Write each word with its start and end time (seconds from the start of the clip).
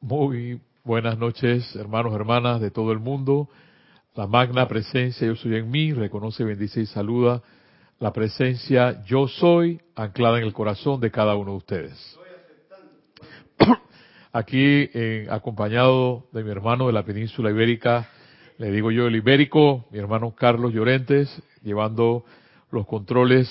Muy 0.00 0.60
buenas 0.84 1.18
noches, 1.18 1.74
hermanos, 1.74 2.14
hermanas 2.14 2.60
de 2.60 2.70
todo 2.70 2.92
el 2.92 2.98
mundo. 2.98 3.48
La 4.14 4.26
magna 4.26 4.68
presencia 4.68 5.26
yo 5.26 5.34
soy 5.36 5.56
en 5.56 5.70
mí, 5.70 5.92
reconoce, 5.92 6.44
bendice 6.44 6.80
y 6.82 6.86
saluda 6.86 7.42
la 7.98 8.12
presencia 8.12 9.02
yo 9.06 9.26
soy 9.26 9.80
anclada 9.94 10.36
en 10.38 10.44
el 10.44 10.52
corazón 10.52 11.00
de 11.00 11.10
cada 11.10 11.34
uno 11.34 11.52
de 11.52 11.56
ustedes. 11.56 12.18
Aquí, 14.32 14.90
eh, 14.92 15.26
acompañado 15.30 16.26
de 16.30 16.44
mi 16.44 16.50
hermano 16.50 16.88
de 16.88 16.92
la 16.92 17.04
península 17.04 17.50
ibérica, 17.50 18.10
le 18.58 18.70
digo 18.70 18.90
yo 18.90 19.06
el 19.06 19.16
ibérico, 19.16 19.86
mi 19.90 19.98
hermano 19.98 20.34
Carlos 20.34 20.74
Llorentes, 20.74 21.42
llevando 21.62 22.24
los 22.70 22.86
controles 22.86 23.48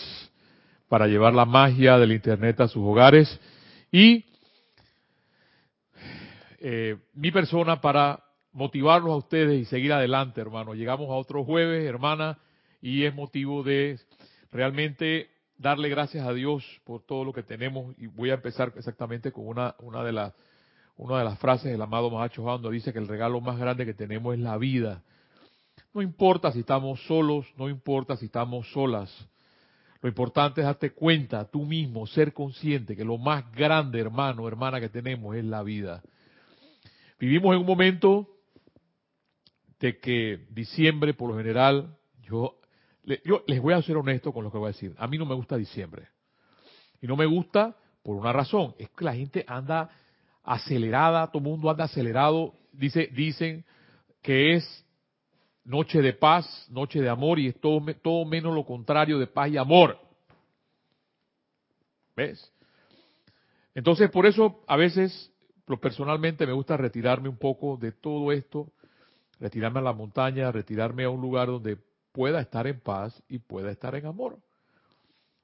para 0.90 1.08
llevar 1.08 1.34
la 1.34 1.46
magia 1.46 1.98
del 1.98 2.12
Internet 2.12 2.62
a 2.62 2.68
sus 2.68 2.84
hogares 2.84 3.40
y 3.92 4.26
eh, 6.68 6.98
mi 7.14 7.30
persona 7.30 7.80
para 7.80 8.24
motivarlos 8.52 9.12
a 9.12 9.18
ustedes 9.18 9.62
y 9.62 9.66
seguir 9.66 9.94
adelante, 9.94 10.42
hermano. 10.42 10.74
Llegamos 10.74 11.12
a 11.12 11.14
otro 11.14 11.44
jueves, 11.44 11.86
hermana, 11.86 12.40
y 12.82 13.04
es 13.04 13.14
motivo 13.14 13.62
de 13.62 14.00
realmente 14.52 15.30
darle 15.60 15.90
gracias 15.90 16.26
a 16.28 16.34
Dios 16.34 16.66
por 16.84 17.04
todo 17.04 17.24
lo 17.24 17.34
que 17.34 17.44
tenemos. 17.44 17.94
Y 18.00 18.08
voy 18.08 18.32
a 18.32 18.34
empezar 18.34 18.74
exactamente 18.76 19.32
con 19.32 19.48
una, 19.48 19.76
una 19.78 20.04
de 20.04 20.12
las 20.12 20.34
una 20.98 21.20
de 21.20 21.26
las 21.26 21.38
frases 21.38 21.72
del 21.72 21.82
amado 21.84 22.10
Mahacho 22.10 22.42
cuando 22.42 22.72
dice 22.72 22.92
que 22.92 22.98
el 22.98 23.08
regalo 23.08 23.40
más 23.42 23.60
grande 23.60 23.86
que 23.86 23.94
tenemos 23.94 24.34
es 24.34 24.40
la 24.40 24.58
vida. 24.58 25.04
No 25.94 26.02
importa 26.02 26.52
si 26.52 26.62
estamos 26.62 27.00
solos, 27.06 27.46
no 27.58 27.70
importa 27.70 28.18
si 28.18 28.26
estamos 28.26 28.72
solas. 28.72 29.12
Lo 30.02 30.10
importante 30.10 30.62
es 30.62 30.66
darte 30.66 30.94
cuenta 30.94 31.46
tú 31.46 31.64
mismo, 31.64 32.08
ser 32.08 32.34
consciente 32.34 32.96
que 32.96 33.06
lo 33.06 33.20
más 33.20 33.52
grande, 33.52 34.00
hermano, 34.00 34.48
hermana, 34.48 34.80
que 34.80 34.90
tenemos 34.90 35.36
es 35.36 35.46
la 35.46 35.62
vida. 35.62 36.02
Vivimos 37.20 37.54
en 37.54 37.62
un 37.62 37.66
momento 37.66 38.28
de 39.80 40.00
que 40.00 40.46
diciembre, 40.50 41.14
por 41.14 41.30
lo 41.30 41.38
general, 41.38 41.98
yo, 42.24 42.60
les 43.04 43.62
voy 43.62 43.74
a 43.74 43.82
ser 43.82 43.98
honesto 43.98 44.34
con 44.34 44.44
lo 44.44 44.52
que 44.52 44.58
voy 44.58 44.70
a 44.70 44.74
decir. 44.74 44.94
A 44.98 45.08
mí 45.08 45.18
no 45.18 45.26
me 45.26 45.36
gusta 45.36 45.58
diciembre. 45.58 46.08
Y 47.02 47.08
no 47.08 47.16
me 47.16 47.26
gusta 47.26 47.76
por 48.04 48.16
una 48.16 48.34
razón. 48.34 48.76
Es 48.78 48.90
que 48.90 49.06
la 49.06 49.14
gente 49.14 49.46
anda 49.48 49.90
acelerada, 50.44 51.28
todo 51.28 51.40
el 51.40 51.50
mundo 51.50 51.70
anda 51.70 51.86
acelerado. 51.86 52.54
Dice, 52.72 53.10
dicen 53.14 53.66
que 54.22 54.56
es 54.56 54.86
noche 55.64 56.02
de 56.02 56.14
paz, 56.14 56.68
noche 56.70 57.02
de 57.02 57.10
amor, 57.10 57.40
y 57.40 57.48
es 57.48 57.56
todo, 57.60 58.26
menos 58.26 58.54
lo 58.54 58.66
contrario 58.66 59.20
de 59.20 59.28
paz 59.28 59.50
y 59.50 59.58
amor. 59.58 60.00
¿Ves? 62.16 62.52
Entonces, 63.74 64.10
por 64.10 64.26
eso 64.26 64.64
a 64.68 64.78
veces 64.78 65.32
personalmente 65.82 66.46
me 66.46 66.54
gusta 66.54 66.78
retirarme 66.78 67.30
un 67.30 67.38
poco 67.38 67.78
de 67.78 67.92
todo 67.92 68.32
esto, 68.32 68.72
retirarme 69.40 69.80
a 69.80 69.84
la 69.84 69.94
montaña, 69.94 70.52
retirarme 70.52 71.04
a 71.04 71.10
un 71.10 71.22
lugar 71.22 71.48
donde 71.48 71.78
pueda 72.12 72.40
estar 72.40 72.68
en 72.68 72.80
paz 72.80 73.22
y 73.28 73.40
pueda 73.40 73.72
estar 73.72 73.96
en 73.96 74.06
amor. 74.06 74.38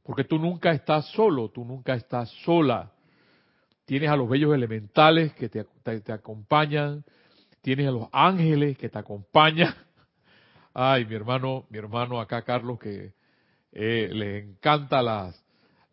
Porque 0.04 0.24
tú 0.24 0.40
nunca 0.40 0.72
estás 0.72 1.06
solo, 1.12 1.50
tú 1.50 1.66
nunca 1.66 1.94
estás 1.96 2.30
sola. 2.44 2.92
Tienes 3.86 4.10
a 4.10 4.16
los 4.16 4.30
bellos 4.30 4.54
elementales 4.54 5.34
que 5.34 5.50
te, 5.50 6.14
acompañan, 6.14 7.04
tienes 7.62 7.88
a 7.88 7.92
los 7.92 8.08
ángeles 8.12 8.78
que 8.78 8.90
te 8.90 8.98
acompañan. 8.98 9.74
Ay, 10.74 11.06
mi 11.06 11.16
hermano, 11.16 11.66
mi 11.70 11.78
hermano 11.78 12.20
acá, 12.22 12.44
Carlos, 12.44 12.80
que 12.80 13.14
eh, 13.74 14.10
le 14.14 14.40
encanta 14.40 15.02
las, 15.02 15.44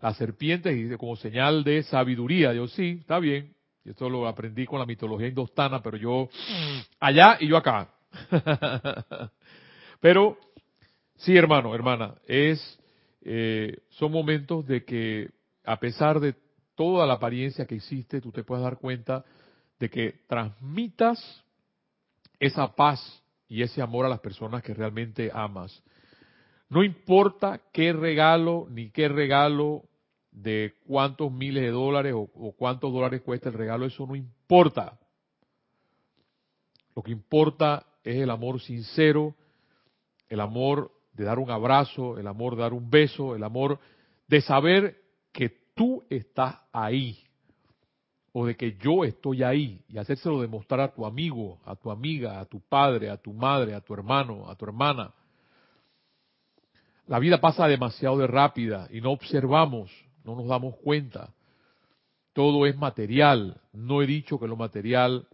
las 0.01 0.17
serpientes 0.17 0.77
y 0.77 0.97
como 0.97 1.17
señal 1.17 1.65
de 1.65 1.83
sabiduría. 1.83 2.55
Yo 2.55 2.69
sí, 2.69 2.99
está 3.01 3.19
bien, 3.19 3.55
esto 3.91 4.09
lo 4.09 4.27
aprendí 4.27 4.67
con 4.67 4.79
la 4.79 4.87
mitología 4.87 5.29
indostana, 5.29 5.83
pero 5.83 5.97
yo 5.97 6.29
allá 7.01 7.37
y 7.41 7.49
yo 7.49 7.57
acá. 7.57 7.89
pero 10.01 10.39
sí, 11.17 11.37
hermano, 11.37 11.75
hermana, 11.75 12.15
es 12.27 12.79
eh, 13.23 13.79
son 13.91 14.13
momentos 14.13 14.67
de 14.67 14.85
que 14.85 15.31
a 15.65 15.79
pesar 15.79 16.21
de 16.21 16.35
toda 16.75 17.07
la 17.07 17.15
apariencia 17.15 17.67
que 17.67 17.75
existe, 17.75 18.21
tú 18.21 18.33
te 18.33 18.45
puedes 18.45 18.65
dar 18.65 18.79
cuenta 18.79 19.25
de 19.79 19.91
que 19.91 20.21
transmitas 20.27 21.45
esa 22.39 22.75
paz 22.75 23.23
y 23.49 23.63
ese 23.63 23.83
amor 23.83 24.07
a 24.07 24.09
las 24.09 24.21
personas 24.21 24.63
que 24.63 24.75
realmente 24.75 25.31
amas. 25.33 25.83
No 26.69 26.85
importa 26.85 27.61
qué 27.73 27.93
regalo 27.93 28.67
ni 28.71 28.91
qué 28.91 29.09
regalo 29.09 29.85
de 30.43 30.75
cuántos 30.87 31.33
miles 31.33 31.65
de 31.65 31.71
dólares 31.71 32.15
o, 32.17 32.53
cuántos 32.57 32.93
dólares 32.93 33.23
cuesta 33.23 33.49
el 33.49 33.55
regalo, 33.55 33.87
eso 33.87 34.07
no 34.07 34.15
importa. 34.15 34.99
Lo 36.95 37.03
que 37.03 37.11
importa 37.11 37.85
es 38.05 38.17
el 38.17 38.31
amor 38.31 38.61
sincero, 38.61 39.35
el 40.29 40.41
amor 40.41 40.93
de 41.13 41.25
dar 41.25 41.39
un 41.39 41.51
abrazo, 41.51 42.19
el 42.19 42.27
amor 42.27 42.55
de 42.55 42.63
dar 42.63 42.73
un 42.73 42.89
beso, 42.89 43.35
el 43.35 43.43
amor 43.43 43.81
de 44.29 44.41
saber 44.41 44.97
que 45.33 45.51
tú 45.75 46.05
estás 46.09 46.57
ahí 46.73 47.19
o 48.33 48.47
de 48.47 48.57
que 48.57 48.77
yo 48.77 49.05
estoy 49.05 49.43
ahí 49.43 49.83
y 49.89 49.99
hacérselo 49.99 50.41
demostrar 50.41 50.81
a 50.81 50.95
tu 50.95 51.05
amigo, 51.05 51.59
a 51.65 51.75
tu 51.75 51.91
amiga, 51.91 52.39
a 52.39 52.45
tu 52.45 52.61
padre, 52.61 53.11
a 53.11 53.17
tu 53.17 53.33
madre, 53.33 53.75
a 53.75 53.81
tu 53.81 53.93
hermano, 53.95 54.49
a 54.49 54.55
tu 54.55 54.65
hermana. 54.65 55.13
La 57.09 57.19
vida 57.19 57.41
pasa 57.41 57.67
demasiado 57.67 58.19
de 58.19 58.27
rápida 58.27 58.87
y 58.93 59.01
no 59.01 59.11
observamos 59.11 59.91
no 60.29 60.37
nos 60.37 60.47
damos 60.47 60.77
cuenta. 60.77 61.33
Todo 62.35 62.67
es 62.67 62.77
material. 62.77 63.61
No 63.73 64.03
he 64.03 64.07
dicho 64.07 64.39
que 64.39 64.47
lo 64.47 64.57
material 64.57 65.27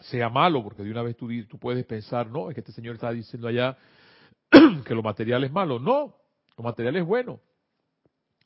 sea 0.00 0.28
malo, 0.28 0.62
porque 0.62 0.82
de 0.82 0.90
una 0.90 1.02
vez 1.02 1.16
tú, 1.16 1.28
tú 1.46 1.58
puedes 1.58 1.84
pensar, 1.86 2.28
no, 2.28 2.50
es 2.50 2.54
que 2.54 2.60
este 2.60 2.72
señor 2.72 2.96
está 2.96 3.10
diciendo 3.10 3.48
allá 3.48 3.76
que 4.84 4.94
lo 4.94 5.02
material 5.02 5.42
es 5.44 5.50
malo. 5.50 5.78
No, 5.78 6.14
lo 6.56 6.64
material 6.64 6.96
es 6.96 7.06
bueno. 7.06 7.40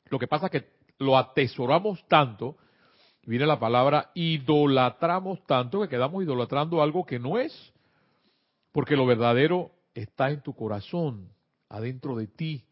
Lo 0.09 0.17
que 0.17 0.27
pasa 0.27 0.45
es 0.45 0.51
que 0.51 0.69
lo 0.99 1.17
atesoramos 1.17 2.07
tanto, 2.07 2.55
viene 3.25 3.45
la 3.45 3.59
palabra 3.59 4.11
idolatramos 4.13 5.45
tanto 5.45 5.81
que 5.81 5.89
quedamos 5.89 6.23
idolatrando 6.23 6.81
algo 6.81 7.05
que 7.05 7.19
no 7.19 7.37
es, 7.37 7.73
porque 8.71 8.95
lo 8.95 9.05
verdadero 9.05 9.71
está 9.93 10.31
en 10.31 10.41
tu 10.41 10.55
corazón, 10.55 11.29
adentro 11.67 12.15
de 12.15 12.27
ti. 12.27 12.63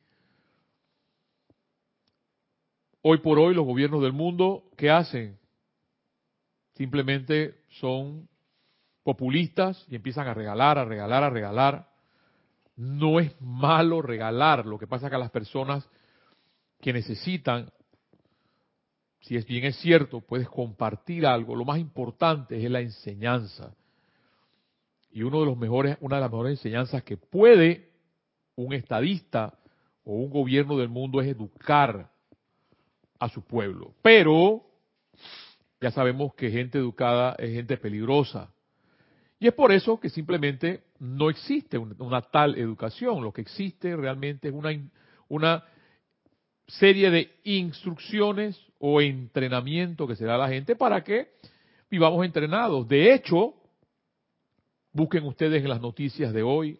Hoy 3.03 3.17
por 3.17 3.39
hoy 3.39 3.55
los 3.55 3.65
gobiernos 3.65 4.03
del 4.03 4.13
mundo, 4.13 4.63
¿qué 4.77 4.91
hacen? 4.91 5.39
Simplemente 6.75 7.55
son 7.79 8.29
populistas 9.01 9.83
y 9.89 9.95
empiezan 9.95 10.27
a 10.27 10.35
regalar, 10.35 10.77
a 10.77 10.85
regalar, 10.85 11.23
a 11.23 11.29
regalar. 11.31 11.89
No 12.75 13.19
es 13.19 13.33
malo 13.41 14.03
regalar, 14.03 14.67
lo 14.67 14.77
que 14.77 14.85
pasa 14.85 15.07
es 15.07 15.09
que 15.09 15.15
a 15.15 15.19
las 15.19 15.31
personas 15.31 15.89
que 16.79 16.93
necesitan, 16.93 17.71
si 19.21 19.35
es 19.35 19.47
bien 19.47 19.65
es 19.65 19.77
cierto, 19.77 20.21
puedes 20.21 20.47
compartir 20.47 21.25
algo, 21.25 21.55
lo 21.55 21.65
más 21.65 21.79
importante 21.79 22.63
es 22.63 22.69
la 22.69 22.81
enseñanza. 22.81 23.73
Y 25.11 25.23
uno 25.23 25.39
de 25.39 25.47
los 25.47 25.57
mejores, 25.57 25.97
una 26.01 26.17
de 26.17 26.21
las 26.21 26.31
mejores 26.31 26.59
enseñanzas 26.59 27.03
que 27.03 27.17
puede 27.17 27.89
un 28.55 28.73
estadista 28.73 29.57
o 30.03 30.13
un 30.13 30.29
gobierno 30.29 30.77
del 30.77 30.89
mundo 30.89 31.19
es 31.19 31.27
educar 31.27 32.10
a 33.21 33.29
su 33.29 33.43
pueblo. 33.43 33.93
Pero 34.01 34.63
ya 35.79 35.91
sabemos 35.91 36.33
que 36.33 36.49
gente 36.49 36.79
educada 36.79 37.35
es 37.37 37.53
gente 37.53 37.77
peligrosa. 37.77 38.51
Y 39.39 39.47
es 39.47 39.53
por 39.53 39.71
eso 39.71 39.99
que 39.99 40.09
simplemente 40.09 40.83
no 40.99 41.29
existe 41.29 41.77
una, 41.77 42.21
tal 42.21 42.57
educación. 42.57 43.23
Lo 43.23 43.31
que 43.31 43.41
existe 43.41 43.95
realmente 43.95 44.49
es 44.49 44.53
una, 44.53 44.71
una 45.29 45.63
serie 46.67 47.11
de 47.11 47.31
instrucciones 47.43 48.59
o 48.79 49.01
entrenamiento 49.01 50.07
que 50.07 50.15
se 50.15 50.25
da 50.25 50.35
a 50.35 50.39
la 50.39 50.49
gente 50.49 50.75
para 50.75 51.03
que 51.03 51.29
vivamos 51.91 52.25
entrenados. 52.25 52.87
De 52.87 53.13
hecho, 53.13 53.53
busquen 54.93 55.25
ustedes 55.25 55.61
en 55.61 55.69
las 55.69 55.81
noticias 55.81 56.33
de 56.33 56.41
hoy, 56.41 56.79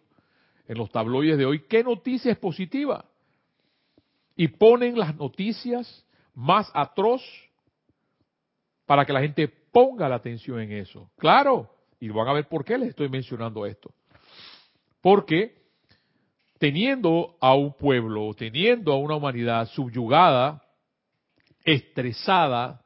en 0.66 0.76
los 0.76 0.90
tabloides 0.90 1.38
de 1.38 1.46
hoy, 1.46 1.60
qué 1.68 1.84
noticia 1.84 2.32
es 2.32 2.38
positiva. 2.38 3.04
Y 4.34 4.48
ponen 4.48 4.98
las 4.98 5.14
noticias 5.16 6.04
más 6.34 6.70
atroz 6.74 7.22
para 8.86 9.04
que 9.04 9.12
la 9.12 9.20
gente 9.20 9.48
ponga 9.48 10.08
la 10.08 10.16
atención 10.16 10.60
en 10.60 10.72
eso. 10.72 11.10
Claro, 11.16 11.70
y 12.00 12.08
van 12.08 12.28
a 12.28 12.32
ver 12.32 12.48
por 12.48 12.64
qué 12.64 12.78
les 12.78 12.90
estoy 12.90 13.08
mencionando 13.08 13.64
esto. 13.66 13.92
Porque 15.00 15.62
teniendo 16.58 17.36
a 17.40 17.54
un 17.54 17.72
pueblo, 17.72 18.32
teniendo 18.34 18.92
a 18.92 18.98
una 18.98 19.16
humanidad 19.16 19.66
subyugada, 19.68 20.62
estresada, 21.64 22.84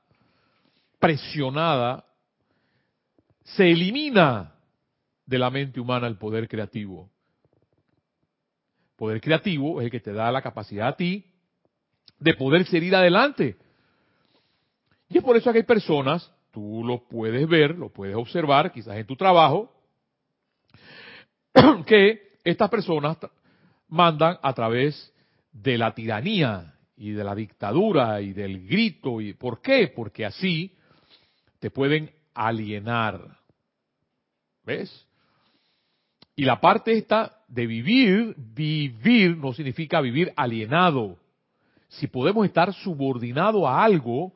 presionada, 0.99 2.05
se 3.43 3.71
elimina 3.71 4.55
de 5.27 5.39
la 5.39 5.51
mente 5.51 5.81
humana 5.81 6.07
el 6.07 6.17
poder 6.17 6.49
creativo. 6.49 7.11
Poder 8.97 9.21
creativo 9.21 9.81
es 9.81 9.87
el 9.87 9.91
que 9.91 10.01
te 10.01 10.13
da 10.13 10.31
la 10.31 10.41
capacidad 10.41 10.89
a 10.89 10.97
ti 10.97 11.36
de 12.19 12.35
poder 12.35 12.67
seguir 12.67 12.95
adelante. 12.95 13.57
Y 15.09 15.19
es 15.19 15.25
por 15.25 15.37
eso 15.37 15.53
que 15.53 15.59
hay 15.59 15.65
personas, 15.65 16.31
tú 16.51 16.83
lo 16.85 17.07
puedes 17.07 17.49
ver, 17.49 17.77
lo 17.77 17.91
puedes 17.91 18.17
observar, 18.17 18.73
quizás 18.73 18.97
en 18.97 19.07
tu 19.07 19.17
trabajo, 19.17 19.73
que 21.87 22.39
estas 22.45 22.71
personas 22.71 23.19
mandan 23.89 24.39
a 24.43 24.53
través 24.53 25.13
de 25.53 25.79
la 25.79 25.95
tiranía 25.95 26.75
y 26.97 27.11
de 27.11 27.25
la 27.25 27.35
dictadura 27.35 28.21
y 28.21 28.33
del 28.33 28.67
grito. 28.67 29.21
¿Y 29.21 29.35
¿Por 29.35 29.61
qué? 29.61 29.93
Porque 29.95 30.25
así 30.25 30.75
te 31.59 31.71
pueden 31.71 32.11
alienar. 32.35 33.39
¿Ves? 34.65 35.07
Y 36.35 36.45
la 36.45 36.61
parte 36.61 36.93
esta 36.99 37.39
de 37.49 37.67
vivir, 37.67 38.35
vivir 38.37 39.37
no 39.37 39.53
significa 39.53 40.01
vivir 40.01 40.33
alienado. 40.37 41.17
Si 41.89 42.07
podemos 42.07 42.45
estar 42.47 42.73
subordinados 42.73 43.65
a 43.65 43.83
algo, 43.83 44.33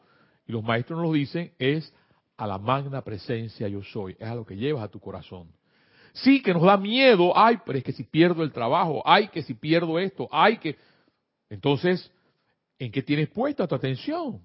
y 0.47 0.53
los 0.53 0.63
maestros 0.63 0.99
nos 0.99 1.09
lo 1.09 1.13
dicen, 1.13 1.53
es 1.59 1.93
a 2.37 2.47
la 2.47 2.59
magna 2.59 3.03
presencia 3.03 3.69
yo 3.69 3.83
soy, 3.83 4.17
es 4.19 4.29
a 4.29 4.35
lo 4.35 4.45
que 4.47 4.57
llevas 4.57 4.85
a 4.85 4.89
tu 4.89 5.01
corazón. 5.01 5.49
Sí, 6.13 6.43
que 6.43 6.53
nos 6.53 6.63
da 6.63 6.77
miedo, 6.77 7.33
ay, 7.37 7.59
pero 7.65 7.79
es 7.79 7.85
que 7.85 7.93
si 7.93 8.05
pierdo 8.05 8.43
el 8.43 8.53
trabajo, 8.53 9.03
ay, 9.05 9.29
que 9.29 9.43
si 9.43 9.55
pierdo 9.55 9.99
esto, 9.99 10.29
ay, 10.33 10.59
que... 10.59 10.77
Entonces, 11.49 12.11
¿en 12.79 12.91
qué 12.91 13.03
tienes 13.03 13.29
puesta 13.29 13.67
tu 13.67 13.75
atención? 13.75 14.41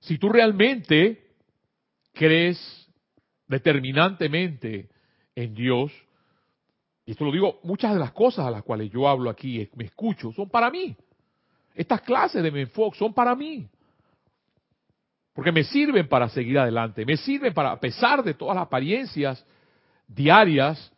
Si 0.00 0.18
tú 0.18 0.28
realmente 0.28 1.22
crees 2.12 2.58
determinantemente 3.46 4.88
en 5.34 5.54
Dios, 5.54 5.92
y 7.04 7.12
esto 7.12 7.24
lo 7.24 7.32
digo, 7.32 7.60
muchas 7.62 7.92
de 7.92 7.98
las 7.98 8.12
cosas 8.12 8.46
a 8.46 8.50
las 8.50 8.62
cuales 8.62 8.90
yo 8.90 9.08
hablo 9.08 9.30
aquí, 9.30 9.68
me 9.74 9.84
escucho, 9.84 10.32
son 10.32 10.48
para 10.48 10.70
mí. 10.70 10.96
Estas 11.80 12.02
clases 12.02 12.42
de 12.42 12.50
Menfox 12.50 12.98
son 12.98 13.14
para 13.14 13.34
mí. 13.34 13.66
Porque 15.32 15.50
me 15.50 15.64
sirven 15.64 16.06
para 16.08 16.28
seguir 16.28 16.58
adelante, 16.58 17.06
me 17.06 17.16
sirven 17.16 17.54
para, 17.54 17.70
a 17.70 17.80
pesar 17.80 18.22
de 18.22 18.34
todas 18.34 18.54
las 18.54 18.66
apariencias 18.66 19.42
diarias, 20.06 20.92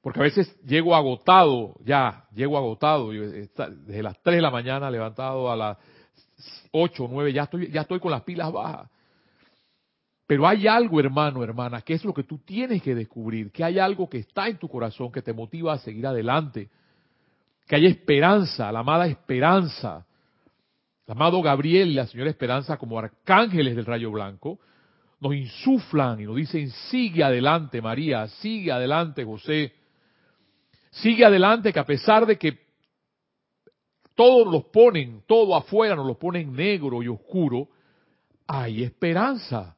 porque 0.00 0.20
a 0.20 0.22
veces 0.22 0.58
llego 0.64 0.96
agotado, 0.96 1.74
ya, 1.84 2.24
llego 2.34 2.56
agotado, 2.56 3.10
desde 3.10 4.02
las 4.02 4.18
3 4.22 4.36
de 4.36 4.40
la 4.40 4.50
mañana 4.50 4.90
levantado 4.90 5.52
a 5.52 5.56
las 5.56 5.76
8 6.72 7.04
o 7.04 7.08
9, 7.08 7.34
ya 7.34 7.42
estoy, 7.42 7.70
ya 7.70 7.82
estoy 7.82 8.00
con 8.00 8.10
las 8.10 8.22
pilas 8.22 8.50
bajas. 8.50 8.88
Pero 10.26 10.48
hay 10.48 10.66
algo, 10.66 10.98
hermano, 10.98 11.44
hermana, 11.44 11.82
que 11.82 11.92
es 11.92 12.06
lo 12.06 12.14
que 12.14 12.22
tú 12.22 12.38
tienes 12.38 12.82
que 12.82 12.94
descubrir, 12.94 13.52
que 13.52 13.64
hay 13.64 13.78
algo 13.78 14.08
que 14.08 14.20
está 14.20 14.48
en 14.48 14.56
tu 14.56 14.66
corazón 14.66 15.12
que 15.12 15.20
te 15.20 15.34
motiva 15.34 15.74
a 15.74 15.78
seguir 15.78 16.06
adelante, 16.06 16.70
que 17.68 17.76
hay 17.76 17.86
esperanza, 17.86 18.72
la 18.72 18.80
amada 18.80 19.06
esperanza. 19.06 20.06
El 21.06 21.12
amado 21.12 21.42
Gabriel 21.42 21.88
y 21.88 21.94
la 21.94 22.06
señora 22.06 22.30
Esperanza 22.30 22.78
como 22.78 22.98
arcángeles 22.98 23.76
del 23.76 23.84
rayo 23.84 24.10
blanco 24.10 24.58
nos 25.20 25.34
insuflan 25.34 26.20
y 26.20 26.24
nos 26.24 26.36
dicen, 26.36 26.70
sigue 26.90 27.22
adelante 27.22 27.82
María, 27.82 28.26
sigue 28.28 28.72
adelante 28.72 29.24
José, 29.24 29.72
sigue 30.90 31.24
adelante 31.24 31.72
que 31.72 31.78
a 31.78 31.84
pesar 31.84 32.24
de 32.24 32.38
que 32.38 32.58
todos 34.14 34.50
los 34.50 34.64
ponen, 34.64 35.22
todo 35.26 35.54
afuera 35.54 35.94
nos 35.94 36.06
lo 36.06 36.18
ponen 36.18 36.54
negro 36.54 37.02
y 37.02 37.08
oscuro, 37.08 37.68
hay 38.46 38.82
esperanza. 38.82 39.76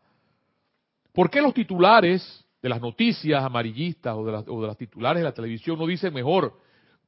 ¿Por 1.12 1.28
qué 1.28 1.40
los 1.40 1.54
titulares 1.54 2.46
de 2.62 2.68
las 2.68 2.80
noticias 2.80 3.42
amarillistas 3.42 4.14
o 4.16 4.24
de, 4.24 4.32
las, 4.32 4.44
o 4.46 4.60
de 4.60 4.66
las 4.68 4.76
titulares 4.76 5.20
de 5.20 5.28
la 5.28 5.34
televisión 5.34 5.78
no 5.78 5.86
dicen 5.86 6.14
mejor, 6.14 6.54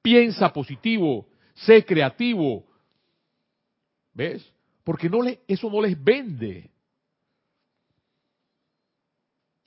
piensa 0.03 0.53
positivo, 0.53 1.29
sé 1.55 1.85
creativo? 1.85 2.67
¿Ves? 4.13 4.45
Porque 4.85 5.09
no 5.09 5.23
le, 5.23 5.41
eso 5.47 5.71
no 5.71 5.81
les 5.81 6.03
vende. 6.03 6.71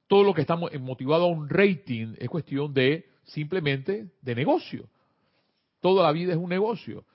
Todo 0.07 0.23
lo 0.23 0.33
que 0.33 0.41
está 0.41 0.55
motivado 0.55 1.23
a 1.23 1.27
un 1.27 1.49
rating 1.49 2.13
es 2.19 2.29
cuestión 2.29 2.73
de 2.73 3.05
simplemente 3.23 4.11
de 4.21 4.35
negocio. 4.35 4.87
Toda 5.79 6.03
la 6.03 6.11
vida 6.11 6.33
es 6.33 6.37
un 6.37 6.49
negocio. 6.49 7.05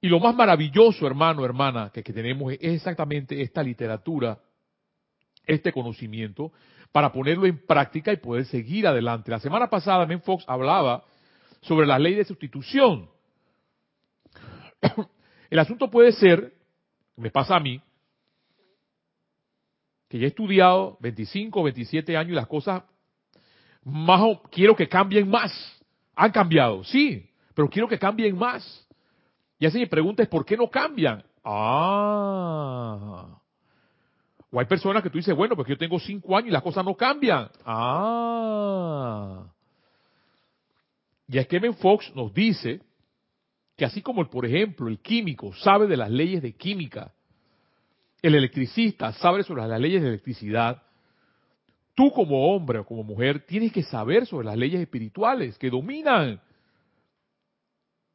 Y 0.00 0.08
lo 0.08 0.20
más 0.20 0.34
maravilloso, 0.34 1.06
hermano, 1.06 1.44
hermana, 1.44 1.90
que, 1.90 2.02
tenemos 2.02 2.52
es 2.54 2.58
exactamente 2.60 3.40
esta 3.40 3.62
literatura 3.62 4.38
este 5.44 5.72
conocimiento 5.72 6.52
para 6.92 7.12
ponerlo 7.12 7.46
en 7.46 7.64
práctica 7.66 8.12
y 8.12 8.16
poder 8.16 8.44
seguir 8.46 8.86
adelante. 8.86 9.30
La 9.30 9.40
semana 9.40 9.68
pasada, 9.68 10.06
Men 10.06 10.20
Fox 10.20 10.44
hablaba 10.46 11.04
sobre 11.62 11.86
la 11.86 11.98
ley 11.98 12.14
de 12.14 12.24
sustitución. 12.24 13.08
El 15.50 15.58
asunto 15.58 15.90
puede 15.90 16.12
ser, 16.12 16.54
me 17.16 17.30
pasa 17.30 17.56
a 17.56 17.60
mí, 17.60 17.80
que 20.08 20.18
ya 20.18 20.26
he 20.26 20.28
estudiado 20.28 20.98
25 21.00 21.60
o 21.60 21.62
27 21.62 22.16
años 22.16 22.32
y 22.32 22.34
las 22.34 22.46
cosas 22.46 22.82
más 23.84 24.20
quiero 24.50 24.76
que 24.76 24.88
cambien 24.88 25.28
más. 25.28 25.52
Han 26.14 26.30
cambiado, 26.30 26.84
sí, 26.84 27.30
pero 27.54 27.68
quiero 27.68 27.88
que 27.88 27.98
cambien 27.98 28.36
más. 28.36 28.86
Y 29.58 29.66
así 29.66 29.78
mi 29.78 29.86
pregunta 29.86 30.24
¿por 30.26 30.44
qué 30.44 30.56
no 30.56 30.68
cambian? 30.68 31.24
Ah, 31.44 33.40
o 34.50 34.60
hay 34.60 34.66
personas 34.66 35.02
que 35.02 35.08
tú 35.08 35.16
dices, 35.16 35.34
bueno, 35.34 35.56
porque 35.56 35.72
yo 35.72 35.78
tengo 35.78 35.98
cinco 35.98 36.36
años 36.36 36.48
y 36.48 36.52
las 36.52 36.62
cosas 36.62 36.84
no 36.84 36.94
cambian. 36.94 37.48
Ah. 37.64 39.46
Y 41.32 41.44
que 41.46 41.58
Ben 41.58 41.74
Fox 41.74 42.12
nos 42.14 42.32
dice 42.32 42.80
que 43.76 43.84
así 43.84 44.02
como, 44.02 44.20
el, 44.20 44.28
por 44.28 44.44
ejemplo, 44.44 44.88
el 44.88 45.00
químico 45.00 45.54
sabe 45.54 45.86
de 45.86 45.96
las 45.96 46.10
leyes 46.10 46.42
de 46.42 46.52
química, 46.52 47.12
el 48.20 48.34
electricista 48.34 49.12
sabe 49.14 49.42
sobre 49.42 49.66
las 49.66 49.80
leyes 49.80 50.02
de 50.02 50.08
electricidad, 50.08 50.82
tú 51.94 52.12
como 52.12 52.54
hombre 52.54 52.80
o 52.80 52.86
como 52.86 53.02
mujer 53.02 53.46
tienes 53.46 53.72
que 53.72 53.82
saber 53.82 54.26
sobre 54.26 54.46
las 54.46 54.56
leyes 54.56 54.80
espirituales 54.80 55.58
que 55.58 55.70
dominan 55.70 56.40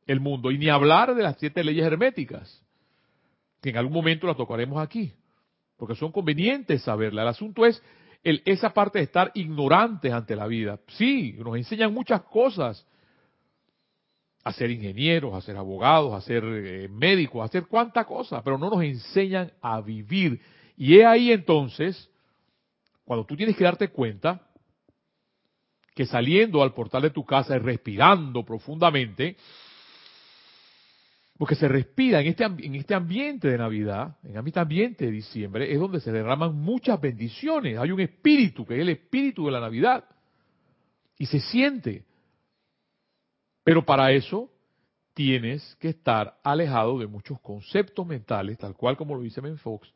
el 0.06 0.20
mundo. 0.20 0.52
Y 0.52 0.58
ni 0.58 0.70
hablar 0.70 1.16
de 1.16 1.24
las 1.24 1.38
siete 1.40 1.64
leyes 1.64 1.86
herméticas, 1.86 2.64
que 3.62 3.72
en 3.72 3.78
algún 3.78 3.94
momento 3.94 4.28
las 4.28 4.38
tocaremos 4.38 4.80
aquí 4.80 5.12
porque 5.78 5.96
son 5.96 6.12
convenientes 6.12 6.82
saberla. 6.82 7.22
El 7.22 7.28
asunto 7.30 7.66
es 7.66 7.82
el, 8.24 8.42
esa 8.46 8.74
parte 8.74 9.00
de 9.00 9.06
estar 9.06 9.32
ignorantes 9.36 10.12
ante 10.12 10.36
la 10.36 10.48
vida. 10.48 10.80
Sí, 10.88 11.34
nos 11.38 11.56
enseñan 11.56 11.94
muchas 11.94 12.22
cosas. 12.24 12.86
A 14.48 14.54
ser 14.54 14.72
ingenieros, 14.72 15.34
a 15.34 15.42
ser 15.42 15.58
abogados, 15.58 16.14
a 16.14 16.22
ser 16.22 16.42
eh, 16.46 16.88
médicos, 16.88 17.42
a 17.42 17.46
hacer 17.46 17.66
cuántas 17.68 18.06
cosas, 18.06 18.42
pero 18.44 18.58
no 18.58 18.70
nos 18.70 18.82
enseñan 18.82 19.52
a 19.62 19.82
vivir. 19.82 20.40
Y 20.78 21.00
es 21.00 21.06
ahí 21.06 21.32
entonces, 21.34 22.10
cuando 23.04 23.26
tú 23.26 23.36
tienes 23.36 23.58
que 23.58 23.66
darte 23.66 23.90
cuenta 23.90 24.42
que 25.94 26.06
saliendo 26.06 26.64
al 26.64 26.74
portal 26.74 27.02
de 27.02 27.10
tu 27.10 27.26
casa 27.26 27.58
y 27.58 27.60
respirando 27.60 28.46
profundamente, 28.46 29.36
porque 31.38 31.56
se 31.56 31.68
respira 31.68 32.22
en 32.22 32.28
este, 32.28 32.46
en 32.46 32.76
este 32.76 32.94
ambiente 32.96 33.50
de 33.50 33.58
Navidad, 33.58 34.16
en 34.24 34.48
este 34.48 34.60
ambiente 34.60 35.06
de 35.06 35.12
diciembre, 35.12 35.72
es 35.72 35.80
donde 35.80 36.00
se 36.00 36.12
derraman 36.12 36.56
muchas 36.56 37.02
bendiciones. 37.02 37.78
Hay 37.78 37.92
un 37.92 38.00
espíritu, 38.00 38.66
que 38.66 38.76
es 38.76 38.82
el 38.82 38.90
espíritu 38.90 39.46
de 39.46 39.52
la 39.52 39.60
Navidad. 39.60 40.06
Y 41.18 41.26
se 41.26 41.40
siente. 41.40 42.07
Pero 43.68 43.84
para 43.84 44.14
eso 44.14 44.50
tienes 45.14 45.76
que 45.82 45.90
estar 45.90 46.40
alejado 46.42 47.00
de 47.00 47.06
muchos 47.06 47.38
conceptos 47.42 48.08
mentales, 48.08 48.58
tal 48.58 48.78
cual 48.78 48.96
como 48.96 49.14
lo 49.14 49.22
dice 49.22 49.42
Fox. 49.58 49.92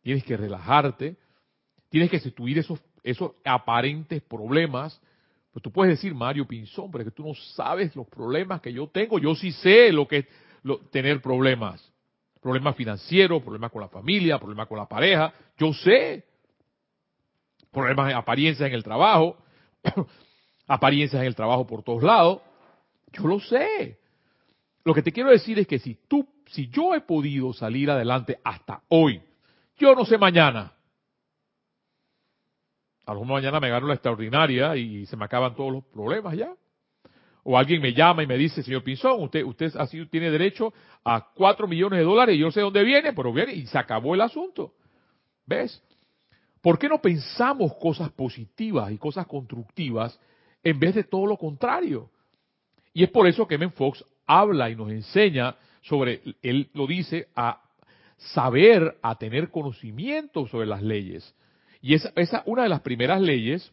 Tienes 0.00 0.24
que 0.24 0.38
relajarte, 0.38 1.14
tienes 1.90 2.10
que 2.10 2.18
sustituir 2.18 2.60
esos, 2.60 2.80
esos 3.02 3.32
aparentes 3.44 4.22
problemas. 4.22 4.98
Pues 5.52 5.62
tú 5.62 5.70
puedes 5.70 5.98
decir, 5.98 6.14
Mario 6.14 6.48
Pinzón, 6.48 6.90
pero 6.90 7.02
es 7.04 7.10
que 7.10 7.14
tú 7.14 7.28
no 7.28 7.34
sabes 7.34 7.94
los 7.94 8.08
problemas 8.08 8.62
que 8.62 8.72
yo 8.72 8.86
tengo. 8.86 9.18
Yo 9.18 9.34
sí 9.34 9.52
sé 9.52 9.92
lo 9.92 10.08
que 10.08 10.26
tener 10.90 11.20
problemas. 11.20 11.92
Problemas 12.40 12.74
financieros, 12.74 13.42
problemas 13.42 13.70
con 13.70 13.82
la 13.82 13.88
familia, 13.88 14.38
problemas 14.38 14.66
con 14.66 14.78
la 14.78 14.88
pareja. 14.88 15.30
Yo 15.58 15.74
sé. 15.74 16.24
Problemas 17.70 18.06
de 18.06 18.14
apariencias 18.14 18.66
en 18.66 18.74
el 18.74 18.82
trabajo. 18.82 19.36
apariencias 20.66 21.20
en 21.20 21.26
el 21.26 21.34
trabajo 21.34 21.66
por 21.66 21.82
todos 21.82 22.02
lados. 22.02 22.40
Yo 23.14 23.26
lo 23.26 23.40
sé. 23.40 23.98
Lo 24.84 24.94
que 24.94 25.02
te 25.02 25.12
quiero 25.12 25.30
decir 25.30 25.58
es 25.58 25.66
que 25.66 25.78
si 25.78 25.94
tú, 26.08 26.28
si 26.46 26.68
yo 26.68 26.94
he 26.94 27.00
podido 27.00 27.52
salir 27.52 27.90
adelante 27.90 28.38
hasta 28.44 28.82
hoy, 28.88 29.22
yo 29.78 29.94
no 29.94 30.04
sé 30.04 30.18
mañana. 30.18 30.72
A 33.06 33.14
lo 33.14 33.20
mejor 33.20 33.36
mañana 33.36 33.60
me 33.60 33.70
gano 33.70 33.86
la 33.86 33.94
extraordinaria 33.94 34.76
y 34.76 35.06
se 35.06 35.16
me 35.16 35.24
acaban 35.24 35.54
todos 35.54 35.72
los 35.72 35.84
problemas 35.84 36.36
ya 36.36 36.54
o 37.44 37.58
alguien 37.58 37.80
me 37.80 37.92
llama 37.92 38.22
y 38.22 38.26
me 38.26 38.38
dice, 38.38 38.62
señor 38.62 38.82
Pinzón, 38.82 39.22
usted, 39.22 39.44
usted 39.44 39.70
así 39.76 40.04
tiene 40.06 40.30
derecho 40.30 40.72
a 41.04 41.28
cuatro 41.34 41.68
millones 41.68 41.98
de 41.98 42.04
dólares 42.04 42.34
y 42.34 42.38
yo 42.38 42.50
sé 42.50 42.62
dónde 42.62 42.82
viene, 42.82 43.12
pero 43.12 43.32
viene 43.32 43.52
y 43.52 43.66
se 43.66 43.78
acabó 43.78 44.14
el 44.14 44.22
asunto. 44.22 44.72
¿Ves? 45.46 45.82
¿Por 46.62 46.78
qué 46.78 46.88
no 46.88 47.00
pensamos 47.02 47.74
cosas 47.74 48.10
positivas 48.10 48.90
y 48.90 48.96
cosas 48.96 49.26
constructivas 49.26 50.18
en 50.62 50.80
vez 50.80 50.94
de 50.94 51.04
todo 51.04 51.26
lo 51.26 51.36
contrario? 51.36 52.08
Y 52.94 53.02
es 53.02 53.10
por 53.10 53.26
eso 53.26 53.46
que 53.46 53.58
Men 53.58 53.72
Fox 53.72 54.04
habla 54.26 54.70
y 54.70 54.76
nos 54.76 54.90
enseña 54.90 55.56
sobre, 55.82 56.22
él 56.42 56.70
lo 56.72 56.86
dice, 56.86 57.28
a 57.34 57.60
saber, 58.16 58.96
a 59.02 59.16
tener 59.16 59.50
conocimiento 59.50 60.46
sobre 60.46 60.66
las 60.66 60.82
leyes. 60.82 61.34
Y 61.82 61.94
esa, 61.94 62.12
esa 62.16 62.42
una 62.46 62.62
de 62.62 62.68
las 62.68 62.80
primeras 62.80 63.20
leyes 63.20 63.70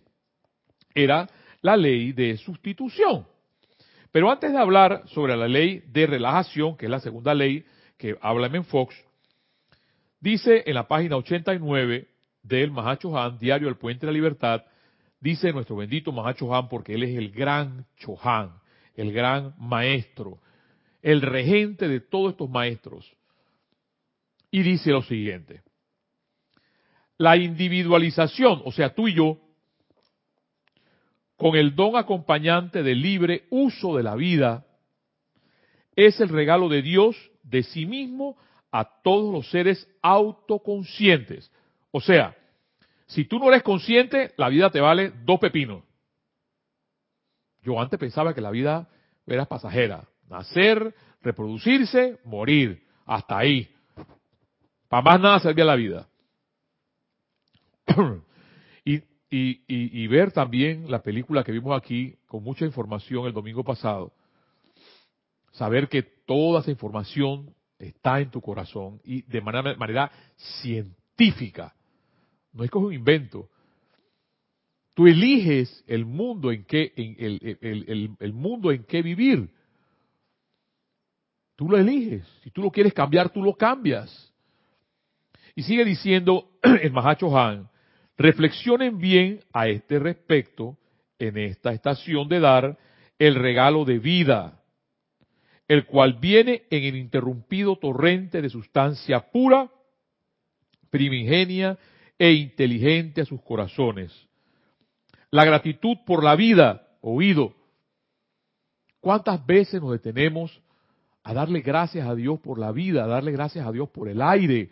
era 0.94 1.30
la 1.62 1.78
ley 1.78 2.12
de 2.12 2.36
sustitución. 2.38 3.25
Pero 4.12 4.30
antes 4.30 4.51
de 4.51 4.58
hablar 4.58 5.04
sobre 5.08 5.38
la 5.38 5.48
ley 5.48 5.84
de 5.88 6.08
relajación, 6.08 6.75
que 6.75 6.88
es 6.88 6.92
la 6.92 7.00
segunda 7.00 7.34
ley 7.34 7.63
que 7.98 8.18
habla 8.22 8.48
en 8.48 8.66
Fox, 8.66 8.96
dice 10.20 10.63
en 10.66 10.74
la 10.74 10.88
página 10.88 11.16
89 11.16 12.08
del 12.44 12.72
Mahacho 12.72 13.18
Han, 13.18 13.38
Diario 13.38 13.68
del 13.68 13.78
Puente 13.78 14.06
de 14.06 14.12
la 14.12 14.16
Libertad, 14.16 14.63
dice 15.20 15.54
nuestro 15.54 15.78
bendito 15.78 16.12
Mahacho 16.12 16.54
Han, 16.54 16.68
porque 16.68 16.96
él 16.96 17.04
es 17.04 17.18
el 17.18 17.32
gran 17.32 17.86
Chohan, 17.98 18.61
el 18.96 19.12
gran 19.12 19.54
maestro, 19.58 20.40
el 21.02 21.22
regente 21.22 21.88
de 21.88 22.00
todos 22.00 22.32
estos 22.32 22.50
maestros. 22.50 23.12
Y 24.52 24.64
dice 24.64 24.92
lo 24.92 25.02
siguiente, 25.02 25.62
la 27.18 27.38
individualización, 27.38 28.62
o 28.66 28.72
sea, 28.72 28.94
tú 28.94 29.08
y 29.08 29.14
yo, 29.14 29.38
con 31.38 31.56
el 31.56 31.76
don 31.76 31.96
acompañante 31.96 32.84
del 32.84 33.02
libre 33.02 33.46
uso 33.50 33.96
de 33.96 34.04
la 34.04 34.16
vida, 34.16 34.66
es 35.96 36.20
el 36.20 36.30
regalo 36.30 36.70
de 36.70 36.82
Dios 36.82 37.16
de 37.44 37.64
sí 37.64 37.86
mismo 37.86 38.38
a 38.72 39.02
todos 39.04 39.34
los 39.34 39.50
seres 39.50 39.88
autoconscientes. 40.02 41.52
O 41.92 42.02
sea, 42.02 42.36
si 43.08 43.26
tú 43.26 43.40
no 43.40 43.50
eres 43.50 43.64
consciente, 43.64 44.34
la 44.38 44.50
vida 44.50 44.70
te 44.70 44.80
vale 44.80 45.12
dos 45.26 45.40
pepinos. 45.40 45.84
Yo 47.62 47.80
antes 47.80 48.00
pensaba 48.00 48.34
que 48.34 48.41
la 48.41 48.51
vida 48.51 48.89
era 49.25 49.46
pasajera. 49.46 50.08
Nacer, 50.27 50.94
reproducirse, 51.22 52.20
morir. 52.24 52.84
Hasta 53.06 53.38
ahí. 53.38 53.70
Para 54.88 55.03
más 55.03 55.22
nada 55.22 55.39
servía 55.39 55.65
la 55.65 55.75
vida. 55.75 56.08
y, 58.86 59.01
y, 59.32 60.08
ver 60.08 60.32
también 60.34 60.91
la 60.91 61.01
película 61.01 61.44
que 61.44 61.53
vimos 61.53 61.77
aquí 61.77 62.18
con 62.27 62.44
mucha 62.44 62.65
información 62.65 63.25
el 63.25 63.34
domingo 63.34 63.63
pasado. 63.63 64.12
Saber 65.51 65.88
que 65.88 66.03
toda 66.03 66.60
esa 66.60 66.72
información 66.72 67.53
está 67.80 68.20
en 68.20 68.30
tu 68.30 68.41
corazón 68.41 69.00
y 69.06 69.22
de 69.22 69.41
manera, 69.41 69.75
manera 69.75 70.12
científica. 70.36 71.74
No 72.51 72.63
es 72.63 72.70
como 72.70 72.88
un 72.88 72.94
invento. 72.94 73.50
Tú 74.94 75.08
eliges 75.08 75.84
el 75.88 76.06
mundo 76.06 76.52
en 76.52 76.66
que, 76.66 76.94
el, 76.96 78.34
mundo 78.34 78.72
en 78.72 78.84
que 78.84 79.02
vivir. 79.02 79.50
Tú 81.56 81.70
lo 81.70 81.78
eliges. 81.78 82.28
Si 82.44 82.52
tú 82.52 82.62
lo 82.62 82.72
quieres 82.72 82.94
cambiar, 82.94 83.30
tú 83.30 83.42
lo 83.42 83.54
cambias. 83.54 84.34
Y 85.56 85.64
sigue 85.64 85.86
diciendo 85.86 86.52
el 86.62 86.92
Mahacho 86.92 87.38
Han, 87.38 87.70
reflexionen 88.18 88.98
bien 88.98 89.40
a 89.54 89.68
este 89.68 90.00
respecto 90.00 90.78
en 91.20 91.38
esta 91.38 91.72
estación 91.72 92.28
de 92.28 92.40
dar 92.40 92.78
el 93.18 93.36
regalo 93.36 93.86
de 93.86 94.00
vida 94.00 94.62
el 95.72 95.86
cual 95.86 96.16
viene 96.20 96.64
en 96.70 96.84
el 96.84 96.98
interrumpido 96.98 97.78
torrente 97.78 98.42
de 98.42 98.50
sustancia 98.50 99.22
pura, 99.32 99.72
primigenia 100.90 101.78
e 102.20 102.34
inteligente 102.34 103.22
a 103.22 103.26
sus 103.26 103.42
corazones. 103.42 104.12
La 105.32 105.46
gratitud 105.46 105.98
por 106.06 106.24
la 106.24 106.36
vida, 106.36 106.88
oído. 107.02 107.54
¿Cuántas 109.00 109.44
veces 109.46 109.82
nos 109.82 109.92
detenemos 109.92 110.62
a 111.24 111.34
darle 111.34 111.62
gracias 111.62 112.08
a 112.08 112.14
Dios 112.14 112.40
por 112.40 112.60
la 112.60 112.72
vida, 112.72 113.06
a 113.06 113.08
darle 113.08 113.32
gracias 113.32 113.66
a 113.66 113.72
Dios 113.72 113.90
por 113.90 114.10
el 114.10 114.22
aire? 114.22 114.70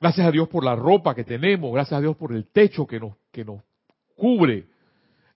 Gracias 0.00 0.26
a 0.26 0.30
Dios 0.30 0.48
por 0.48 0.64
la 0.64 0.76
ropa 0.76 1.14
que 1.14 1.24
tenemos, 1.24 1.72
gracias 1.72 1.98
a 1.98 2.00
Dios 2.00 2.16
por 2.16 2.32
el 2.32 2.46
techo 2.46 2.86
que 2.86 3.00
nos, 3.00 3.16
que 3.30 3.44
nos 3.44 3.62
cubre, 4.16 4.66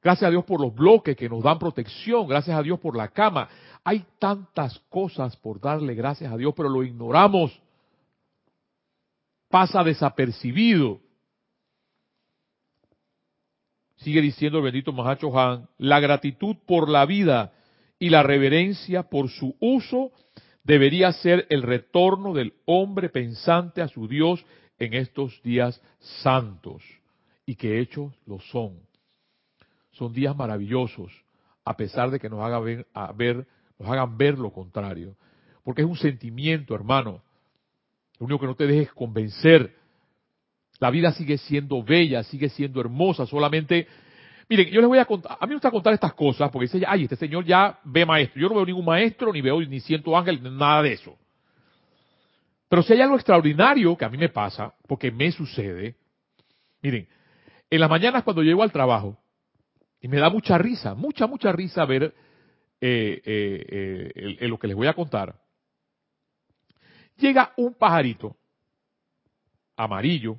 gracias 0.02 0.28
a 0.28 0.30
Dios 0.30 0.44
por 0.44 0.60
los 0.60 0.74
bloques 0.74 1.16
que 1.16 1.28
nos 1.28 1.42
dan 1.42 1.58
protección, 1.58 2.26
gracias 2.26 2.58
a 2.58 2.62
Dios 2.62 2.78
por 2.78 2.96
la 2.96 3.08
cama, 3.08 3.48
hay 3.84 4.04
tantas 4.18 4.78
cosas 4.88 5.36
por 5.36 5.60
darle 5.60 5.94
gracias 5.94 6.32
a 6.32 6.36
Dios, 6.36 6.52
pero 6.56 6.68
lo 6.68 6.82
ignoramos. 6.82 7.56
Pasa 9.48 9.84
desapercibido. 9.84 11.00
Sigue 13.96 14.20
diciendo 14.20 14.58
el 14.58 14.64
bendito 14.64 14.92
Mahacho 14.92 15.38
Han, 15.38 15.68
la 15.78 16.00
gratitud 16.00 16.56
por 16.66 16.88
la 16.88 17.06
vida 17.06 17.52
y 17.98 18.10
la 18.10 18.22
reverencia 18.22 19.04
por 19.04 19.30
su 19.30 19.56
uso 19.60 20.12
debería 20.64 21.12
ser 21.12 21.46
el 21.48 21.62
retorno 21.62 22.34
del 22.34 22.54
hombre 22.66 23.08
pensante 23.08 23.80
a 23.80 23.88
su 23.88 24.06
Dios 24.08 24.44
en 24.78 24.94
estos 24.94 25.40
días 25.42 25.80
santos. 26.22 26.82
Y 27.46 27.54
que 27.54 27.80
hechos 27.80 28.12
lo 28.26 28.40
son. 28.40 28.80
Son 29.92 30.12
días 30.12 30.36
maravillosos, 30.36 31.12
a 31.64 31.76
pesar 31.76 32.10
de 32.10 32.18
que 32.18 32.28
nos 32.28 32.40
haga 32.40 32.58
ver, 32.58 32.86
a 32.92 33.12
ver 33.12 33.46
nos 33.78 33.90
hagan 33.90 34.16
ver 34.16 34.38
lo 34.38 34.52
contrario. 34.52 35.16
Porque 35.62 35.82
es 35.82 35.88
un 35.88 35.96
sentimiento, 35.96 36.74
hermano. 36.74 37.22
Lo 38.18 38.26
único 38.26 38.40
que 38.40 38.46
no 38.46 38.54
te 38.54 38.66
dejes 38.66 38.92
convencer. 38.92 39.74
La 40.78 40.90
vida 40.90 41.12
sigue 41.12 41.38
siendo 41.38 41.82
bella, 41.82 42.22
sigue 42.22 42.48
siendo 42.48 42.80
hermosa, 42.80 43.26
solamente... 43.26 43.86
Miren, 44.48 44.68
yo 44.68 44.80
les 44.80 44.88
voy 44.88 44.98
a 44.98 45.04
contar, 45.04 45.36
a 45.40 45.44
mí 45.44 45.48
me 45.48 45.54
gusta 45.56 45.72
contar 45.72 45.92
estas 45.92 46.14
cosas 46.14 46.50
porque 46.52 46.66
dice, 46.66 46.84
ay, 46.86 47.04
este 47.04 47.16
señor 47.16 47.44
ya 47.44 47.80
ve 47.82 48.06
maestro. 48.06 48.40
Yo 48.40 48.48
no 48.48 48.54
veo 48.54 48.66
ningún 48.66 48.84
maestro, 48.84 49.32
ni 49.32 49.40
veo 49.40 49.60
ni 49.60 49.80
siento 49.80 50.16
ángel, 50.16 50.40
nada 50.56 50.82
de 50.82 50.92
eso. 50.92 51.18
Pero 52.68 52.82
si 52.82 52.92
hay 52.92 53.00
algo 53.00 53.16
extraordinario 53.16 53.96
que 53.96 54.04
a 54.04 54.08
mí 54.08 54.16
me 54.16 54.28
pasa, 54.28 54.72
porque 54.86 55.10
me 55.10 55.32
sucede, 55.32 55.96
miren, 56.80 57.08
en 57.68 57.80
las 57.80 57.90
mañanas 57.90 58.22
cuando 58.22 58.42
llego 58.42 58.62
al 58.62 58.70
trabajo, 58.70 59.18
y 60.00 60.06
me 60.06 60.18
da 60.18 60.30
mucha 60.30 60.56
risa, 60.58 60.94
mucha, 60.94 61.26
mucha 61.26 61.50
risa 61.50 61.84
ver 61.84 62.14
eh, 62.80 63.20
eh, 63.24 64.36
eh 64.38 64.48
lo 64.48 64.58
que 64.58 64.68
les 64.68 64.76
voy 64.76 64.86
a 64.86 64.94
contar, 64.94 65.34
llega 67.16 67.52
un 67.56 67.74
pajarito 67.74 68.36
amarillo 69.76 70.38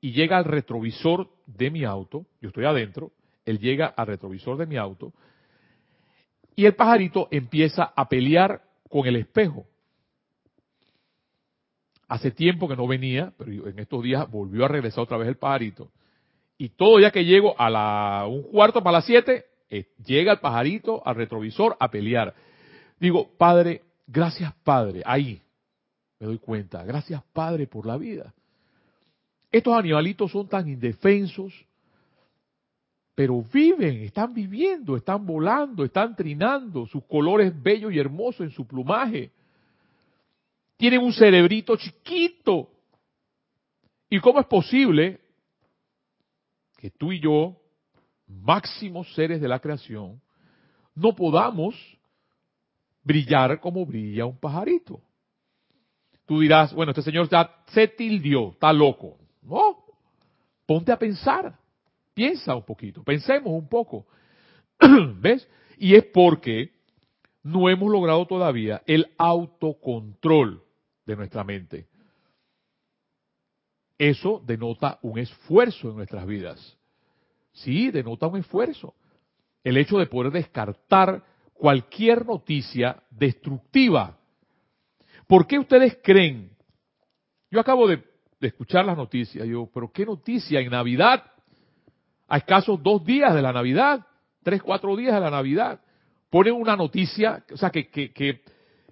y 0.00 0.12
llega 0.12 0.38
al 0.38 0.44
retrovisor 0.44 1.28
de 1.46 1.70
mi 1.70 1.84
auto, 1.84 2.26
yo 2.40 2.48
estoy 2.48 2.64
adentro, 2.64 3.12
él 3.44 3.58
llega 3.58 3.86
al 3.86 4.06
retrovisor 4.06 4.56
de 4.56 4.66
mi 4.66 4.76
auto 4.76 5.12
y 6.56 6.66
el 6.66 6.74
pajarito 6.74 7.28
empieza 7.30 7.92
a 7.94 8.08
pelear 8.08 8.62
con 8.88 9.06
el 9.06 9.16
espejo. 9.16 9.66
Hace 12.08 12.30
tiempo 12.32 12.68
que 12.68 12.76
no 12.76 12.86
venía, 12.86 13.32
pero 13.38 13.68
en 13.68 13.78
estos 13.78 14.02
días 14.02 14.28
volvió 14.30 14.64
a 14.64 14.68
regresar 14.68 15.04
otra 15.04 15.16
vez 15.16 15.28
el 15.28 15.36
pajarito. 15.36 15.90
Y 16.58 16.70
todo 16.70 16.98
ya 16.98 17.10
que 17.10 17.24
llego 17.24 17.58
a 17.58 17.70
la 17.70 18.26
un 18.28 18.42
cuarto 18.42 18.82
para 18.82 18.98
las 18.98 19.06
siete, 19.06 19.46
eh, 19.70 19.86
llega 20.04 20.32
el 20.32 20.40
pajarito 20.40 21.06
al 21.06 21.14
retrovisor 21.14 21.76
a 21.78 21.90
pelear. 21.90 22.34
Digo, 22.98 23.30
Padre, 23.38 23.82
gracias 24.06 24.52
Padre, 24.64 25.02
ahí 25.06 25.40
me 26.18 26.26
doy 26.26 26.38
cuenta, 26.38 26.84
gracias 26.84 27.22
Padre 27.32 27.66
por 27.66 27.86
la 27.86 27.96
vida. 27.96 28.34
Estos 29.50 29.76
animalitos 29.76 30.30
son 30.30 30.48
tan 30.48 30.68
indefensos, 30.68 31.52
pero 33.14 33.42
viven, 33.42 34.02
están 34.02 34.32
viviendo, 34.32 34.96
están 34.96 35.26
volando, 35.26 35.84
están 35.84 36.14
trinando, 36.14 36.86
sus 36.86 37.04
colores 37.04 37.52
bellos 37.60 37.92
y 37.92 37.98
hermosos 37.98 38.40
en 38.42 38.50
su 38.50 38.66
plumaje. 38.66 39.30
Tienen 40.76 41.02
un 41.02 41.12
cerebrito 41.12 41.76
chiquito. 41.76 42.70
¿Y 44.08 44.18
cómo 44.20 44.40
es 44.40 44.46
posible 44.46 45.20
que 46.78 46.90
tú 46.90 47.12
y 47.12 47.20
yo 47.20 47.60
máximos 48.26 49.12
seres 49.14 49.40
de 49.40 49.48
la 49.48 49.58
creación, 49.58 50.20
no 50.94 51.14
podamos 51.14 51.74
brillar 53.02 53.60
como 53.60 53.84
brilla 53.84 54.26
un 54.26 54.38
pajarito. 54.38 55.00
Tú 56.26 56.40
dirás, 56.40 56.72
bueno, 56.72 56.92
este 56.92 57.02
señor 57.02 57.28
ya 57.28 57.50
se 57.68 57.88
tildió, 57.88 58.50
está 58.52 58.72
loco. 58.72 59.18
Ponte 60.70 60.92
a 60.92 60.98
pensar, 61.00 61.58
piensa 62.14 62.54
un 62.54 62.62
poquito, 62.62 63.02
pensemos 63.02 63.52
un 63.52 63.68
poco. 63.68 64.06
¿Ves? 65.18 65.48
Y 65.78 65.96
es 65.96 66.04
porque 66.04 66.70
no 67.42 67.68
hemos 67.68 67.90
logrado 67.90 68.24
todavía 68.24 68.80
el 68.86 69.12
autocontrol 69.18 70.62
de 71.06 71.16
nuestra 71.16 71.42
mente. 71.42 71.88
Eso 73.98 74.40
denota 74.46 75.00
un 75.02 75.18
esfuerzo 75.18 75.90
en 75.90 75.96
nuestras 75.96 76.24
vidas. 76.24 76.78
Sí, 77.50 77.90
denota 77.90 78.28
un 78.28 78.38
esfuerzo. 78.38 78.94
El 79.64 79.76
hecho 79.76 79.98
de 79.98 80.06
poder 80.06 80.30
descartar 80.30 81.24
cualquier 81.52 82.24
noticia 82.24 83.02
destructiva. 83.10 84.20
¿Por 85.26 85.48
qué 85.48 85.58
ustedes 85.58 85.98
creen? 86.00 86.56
Yo 87.50 87.58
acabo 87.58 87.88
de, 87.88 88.04
escuchar 88.48 88.84
las 88.84 88.96
noticias. 88.96 89.46
Yo, 89.46 89.68
pero 89.72 89.90
¿qué 89.92 90.06
noticia 90.06 90.60
en 90.60 90.70
Navidad? 90.70 91.24
A 92.28 92.38
escasos 92.38 92.82
dos 92.82 93.04
días 93.04 93.34
de 93.34 93.42
la 93.42 93.52
Navidad, 93.52 94.06
tres, 94.42 94.62
cuatro 94.62 94.96
días 94.96 95.14
de 95.14 95.20
la 95.20 95.30
Navidad, 95.30 95.80
ponen 96.30 96.54
una 96.54 96.76
noticia, 96.76 97.44
o 97.52 97.56
sea, 97.56 97.70
que, 97.70 97.88
que, 97.88 98.12
que, 98.12 98.42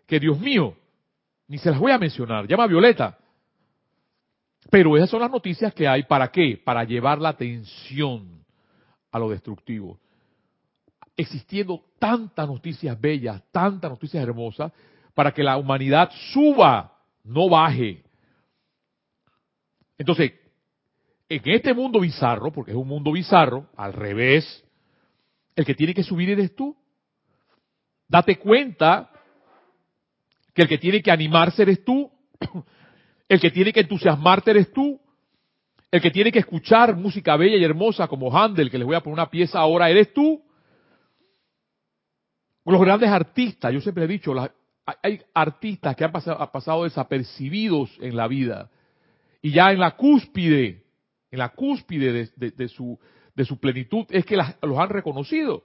que 0.06 0.20
Dios 0.20 0.38
mío, 0.40 0.74
Ni 1.46 1.58
se 1.58 1.70
las 1.70 1.78
voy 1.78 1.92
a 1.92 1.98
mencionar. 1.98 2.46
Llama 2.46 2.64
a 2.64 2.66
Violeta. 2.66 3.18
Pero 4.70 4.96
esas 4.96 5.08
son 5.08 5.20
las 5.20 5.30
noticias 5.30 5.72
que 5.72 5.88
hay. 5.88 6.02
¿Para 6.02 6.30
qué? 6.30 6.60
Para 6.62 6.84
llevar 6.84 7.18
la 7.20 7.30
atención 7.30 8.44
a 9.10 9.18
lo 9.18 9.30
destructivo. 9.30 9.98
Existiendo 11.16 11.82
tantas 11.98 12.46
noticias 12.46 13.00
bellas, 13.00 13.42
tantas 13.50 13.90
noticias 13.90 14.22
hermosas, 14.22 14.72
para 15.14 15.32
que 15.32 15.42
la 15.42 15.56
humanidad 15.56 16.10
suba, 16.32 16.92
no 17.24 17.48
baje. 17.48 18.04
Entonces, 19.98 20.32
en 21.28 21.42
este 21.44 21.74
mundo 21.74 22.00
bizarro, 22.00 22.52
porque 22.52 22.70
es 22.70 22.76
un 22.76 22.88
mundo 22.88 23.12
bizarro, 23.12 23.66
al 23.76 23.92
revés, 23.92 24.64
el 25.56 25.66
que 25.66 25.74
tiene 25.74 25.92
que 25.92 26.04
subir 26.04 26.30
eres 26.30 26.54
tú. 26.54 26.76
Date 28.08 28.38
cuenta 28.38 29.10
que 30.54 30.62
el 30.62 30.68
que 30.68 30.78
tiene 30.78 31.02
que 31.02 31.10
animarse 31.10 31.62
eres 31.62 31.84
tú, 31.84 32.10
el 33.28 33.40
que 33.40 33.50
tiene 33.50 33.72
que 33.72 33.80
entusiasmarte 33.80 34.52
eres 34.52 34.72
tú, 34.72 34.98
el 35.90 36.00
que 36.00 36.10
tiene 36.10 36.32
que 36.32 36.38
escuchar 36.38 36.96
música 36.96 37.36
bella 37.36 37.56
y 37.56 37.64
hermosa 37.64 38.08
como 38.08 38.34
Handel, 38.34 38.70
que 38.70 38.78
les 38.78 38.86
voy 38.86 38.96
a 38.96 39.00
poner 39.00 39.14
una 39.14 39.30
pieza 39.30 39.58
ahora, 39.58 39.90
eres 39.90 40.12
tú. 40.14 40.42
Los 42.64 42.80
grandes 42.80 43.08
artistas, 43.08 43.72
yo 43.72 43.80
siempre 43.80 44.04
he 44.04 44.08
dicho, 44.08 44.34
hay 45.02 45.22
artistas 45.34 45.96
que 45.96 46.04
han 46.04 46.12
pasado, 46.12 46.84
desapercibidos 46.84 47.90
en 48.00 48.16
la 48.16 48.28
vida 48.28 48.70
y 49.40 49.52
ya 49.52 49.70
en 49.72 49.78
la 49.78 49.96
cúspide, 49.96 50.84
en 51.30 51.38
la 51.38 51.50
cúspide 51.50 52.30
de, 52.36 52.68
su, 52.68 52.98
de 53.34 53.44
su 53.44 53.58
plenitud 53.58 54.06
es 54.10 54.24
que 54.24 54.36
los 54.36 54.78
han 54.78 54.88
reconocido. 54.88 55.64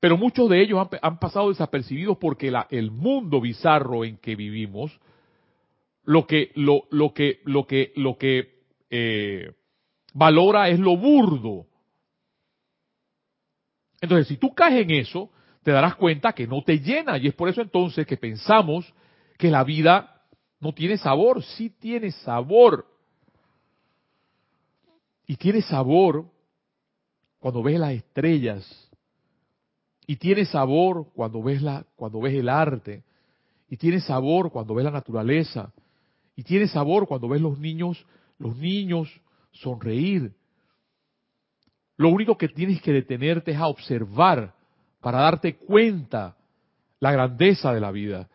Pero 0.00 0.16
muchos 0.16 0.48
de 0.48 0.62
ellos 0.62 0.88
han, 1.02 1.18
pasado 1.18 1.50
desapercibidos 1.50 2.16
porque 2.18 2.52
el 2.70 2.90
mundo 2.90 3.40
bizarro 3.40 4.04
en 4.04 4.16
que 4.16 4.34
vivimos, 4.34 4.98
lo 6.04 6.26
que, 6.26 6.52
lo, 6.54 6.84
lo 6.90 7.12
que, 7.12 7.40
lo 7.44 7.66
que, 7.66 7.92
lo 7.96 8.16
que 8.16 8.60
eh, 8.88 9.52
valora 10.14 10.70
es 10.70 10.78
lo 10.78 10.96
burdo. 10.96 11.66
Entonces, 14.00 14.28
si 14.28 14.38
tú 14.38 14.54
caes 14.54 14.82
en 14.82 14.90
eso, 14.90 15.30
te 15.62 15.70
darás 15.70 15.96
cuenta 15.96 16.32
que 16.32 16.46
no 16.46 16.62
te 16.62 16.78
llena. 16.78 17.18
Y 17.18 17.28
es 17.28 17.34
por 17.34 17.50
eso 17.50 17.60
entonces 17.60 18.06
que 18.06 18.16
pensamos 18.16 18.92
que 19.36 19.50
la 19.50 19.64
vida 19.64 20.19
no 20.60 20.72
tiene 20.72 20.98
sabor. 20.98 21.42
Sí 21.42 21.70
tiene 21.70 22.12
sabor. 22.12 22.86
Y 25.26 25.36
tiene 25.36 25.62
sabor 25.62 26.26
cuando 27.38 27.62
ves 27.62 27.78
las 27.78 27.92
estrellas 27.92 28.90
y 30.10 30.16
tiene 30.16 30.44
sabor 30.44 31.06
cuando 31.14 31.40
ves, 31.40 31.62
la, 31.62 31.86
cuando 31.94 32.20
ves 32.20 32.34
el 32.34 32.48
arte. 32.48 33.04
Y 33.68 33.76
tiene 33.76 34.00
sabor 34.00 34.50
cuando 34.50 34.74
ves 34.74 34.84
la 34.84 34.90
naturaleza. 34.90 35.72
Y 36.34 36.42
tiene 36.42 36.66
sabor 36.66 37.06
cuando 37.06 37.28
ves 37.28 37.40
los 37.40 37.56
niños, 37.60 38.04
los 38.36 38.56
niños 38.56 39.08
sonreír. 39.52 40.32
Lo 41.96 42.08
único 42.08 42.36
que 42.36 42.48
tienes 42.48 42.82
que 42.82 42.92
detenerte 42.92 43.52
es 43.52 43.58
a 43.58 43.68
observar 43.68 44.52
para 45.00 45.20
darte 45.20 45.54
cuenta 45.58 46.36
la 46.98 47.12
grandeza 47.12 47.72
de 47.72 47.80
la 47.80 47.92
vida. 47.92 48.28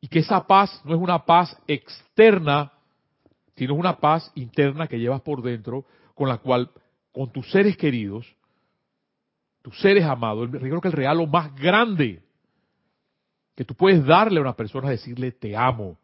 Y 0.00 0.08
que 0.08 0.20
esa 0.20 0.46
paz 0.46 0.80
no 0.84 0.94
es 0.94 1.00
una 1.00 1.24
paz 1.24 1.56
externa, 1.66 2.72
sino 3.56 3.74
una 3.74 3.98
paz 3.98 4.30
interna 4.34 4.86
que 4.86 4.98
llevas 4.98 5.20
por 5.22 5.42
dentro, 5.42 5.84
con 6.14 6.28
la 6.28 6.38
cual, 6.38 6.70
con 7.12 7.32
tus 7.32 7.50
seres 7.50 7.76
queridos, 7.76 8.26
tus 9.62 9.78
seres 9.80 10.04
amados, 10.04 10.48
creo 10.50 10.80
que 10.80 10.88
el 10.88 10.94
regalo 10.94 11.26
más 11.26 11.54
grande 11.56 12.22
que 13.54 13.64
tú 13.64 13.74
puedes 13.74 14.04
darle 14.06 14.38
a 14.38 14.42
una 14.42 14.54
persona 14.54 14.92
es 14.92 15.00
decirle 15.00 15.32
te 15.32 15.56
amo. 15.56 15.98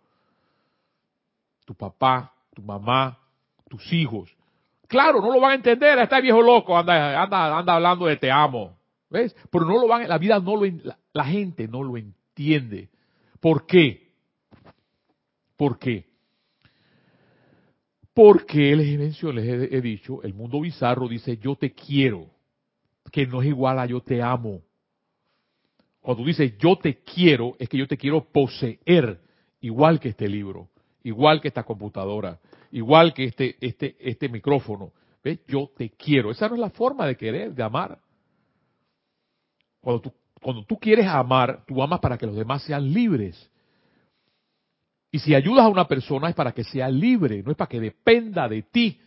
Tu 1.64 1.74
papá, 1.74 2.32
tu 2.52 2.62
mamá, 2.62 3.16
tus 3.68 3.92
hijos. 3.92 4.36
Claro, 4.88 5.20
no 5.20 5.32
lo 5.32 5.40
van 5.40 5.52
a 5.52 5.54
entender, 5.54 5.98
está 6.00 6.20
viejo 6.20 6.42
loco, 6.42 6.76
anda, 6.76 7.22
anda, 7.22 7.56
anda 7.56 7.74
hablando 7.74 8.06
de 8.06 8.16
te 8.16 8.30
amo. 8.30 8.76
¿Ves? 9.08 9.34
Pero 9.50 9.64
no 9.64 9.80
lo 9.80 9.86
van, 9.86 10.08
la 10.08 10.18
vida 10.18 10.40
no 10.40 10.56
lo, 10.56 10.70
la 11.12 11.24
gente 11.24 11.68
no 11.68 11.82
lo 11.82 11.96
entiende. 11.96 12.90
¿Por 13.44 13.66
qué? 13.66 14.10
¿Por 15.54 15.78
qué? 15.78 16.06
Porque 18.14 18.74
les 18.74 19.22
he, 19.22 19.32
les 19.34 19.70
he 19.70 19.80
dicho, 19.82 20.22
el 20.22 20.32
mundo 20.32 20.62
bizarro 20.62 21.06
dice 21.06 21.36
yo 21.36 21.54
te 21.54 21.74
quiero 21.74 22.30
que 23.12 23.26
no 23.26 23.42
es 23.42 23.48
igual 23.48 23.78
a 23.80 23.84
yo 23.84 24.00
te 24.00 24.22
amo. 24.22 24.62
Cuando 26.00 26.22
tú 26.22 26.26
dices 26.26 26.56
yo 26.56 26.76
te 26.76 27.02
quiero, 27.02 27.54
es 27.58 27.68
que 27.68 27.76
yo 27.76 27.86
te 27.86 27.98
quiero 27.98 28.24
poseer, 28.24 29.20
igual 29.60 30.00
que 30.00 30.08
este 30.08 30.26
libro, 30.26 30.70
igual 31.02 31.42
que 31.42 31.48
esta 31.48 31.64
computadora, 31.64 32.40
igual 32.70 33.12
que 33.12 33.24
este, 33.24 33.58
este, 33.60 33.94
este 34.00 34.30
micrófono. 34.30 34.94
¿Ves? 35.22 35.40
Yo 35.46 35.70
te 35.76 35.90
quiero. 35.90 36.30
Esa 36.30 36.48
no 36.48 36.54
es 36.54 36.60
la 36.62 36.70
forma 36.70 37.06
de 37.06 37.14
querer, 37.18 37.52
de 37.52 37.62
amar. 37.62 37.98
Cuando 39.82 40.00
tú, 40.00 40.14
cuando 40.44 40.62
tú 40.62 40.78
quieres 40.78 41.06
amar, 41.06 41.64
tú 41.66 41.82
amas 41.82 42.00
para 42.00 42.18
que 42.18 42.26
los 42.26 42.36
demás 42.36 42.62
sean 42.62 42.92
libres. 42.92 43.50
Y 45.10 45.18
si 45.18 45.34
ayudas 45.34 45.64
a 45.64 45.68
una 45.68 45.88
persona 45.88 46.28
es 46.28 46.34
para 46.34 46.52
que 46.52 46.62
sea 46.62 46.90
libre, 46.90 47.42
no 47.42 47.50
es 47.50 47.56
para 47.56 47.70
que 47.70 47.80
dependa 47.80 48.46
de 48.46 48.60
ti. 48.60 49.00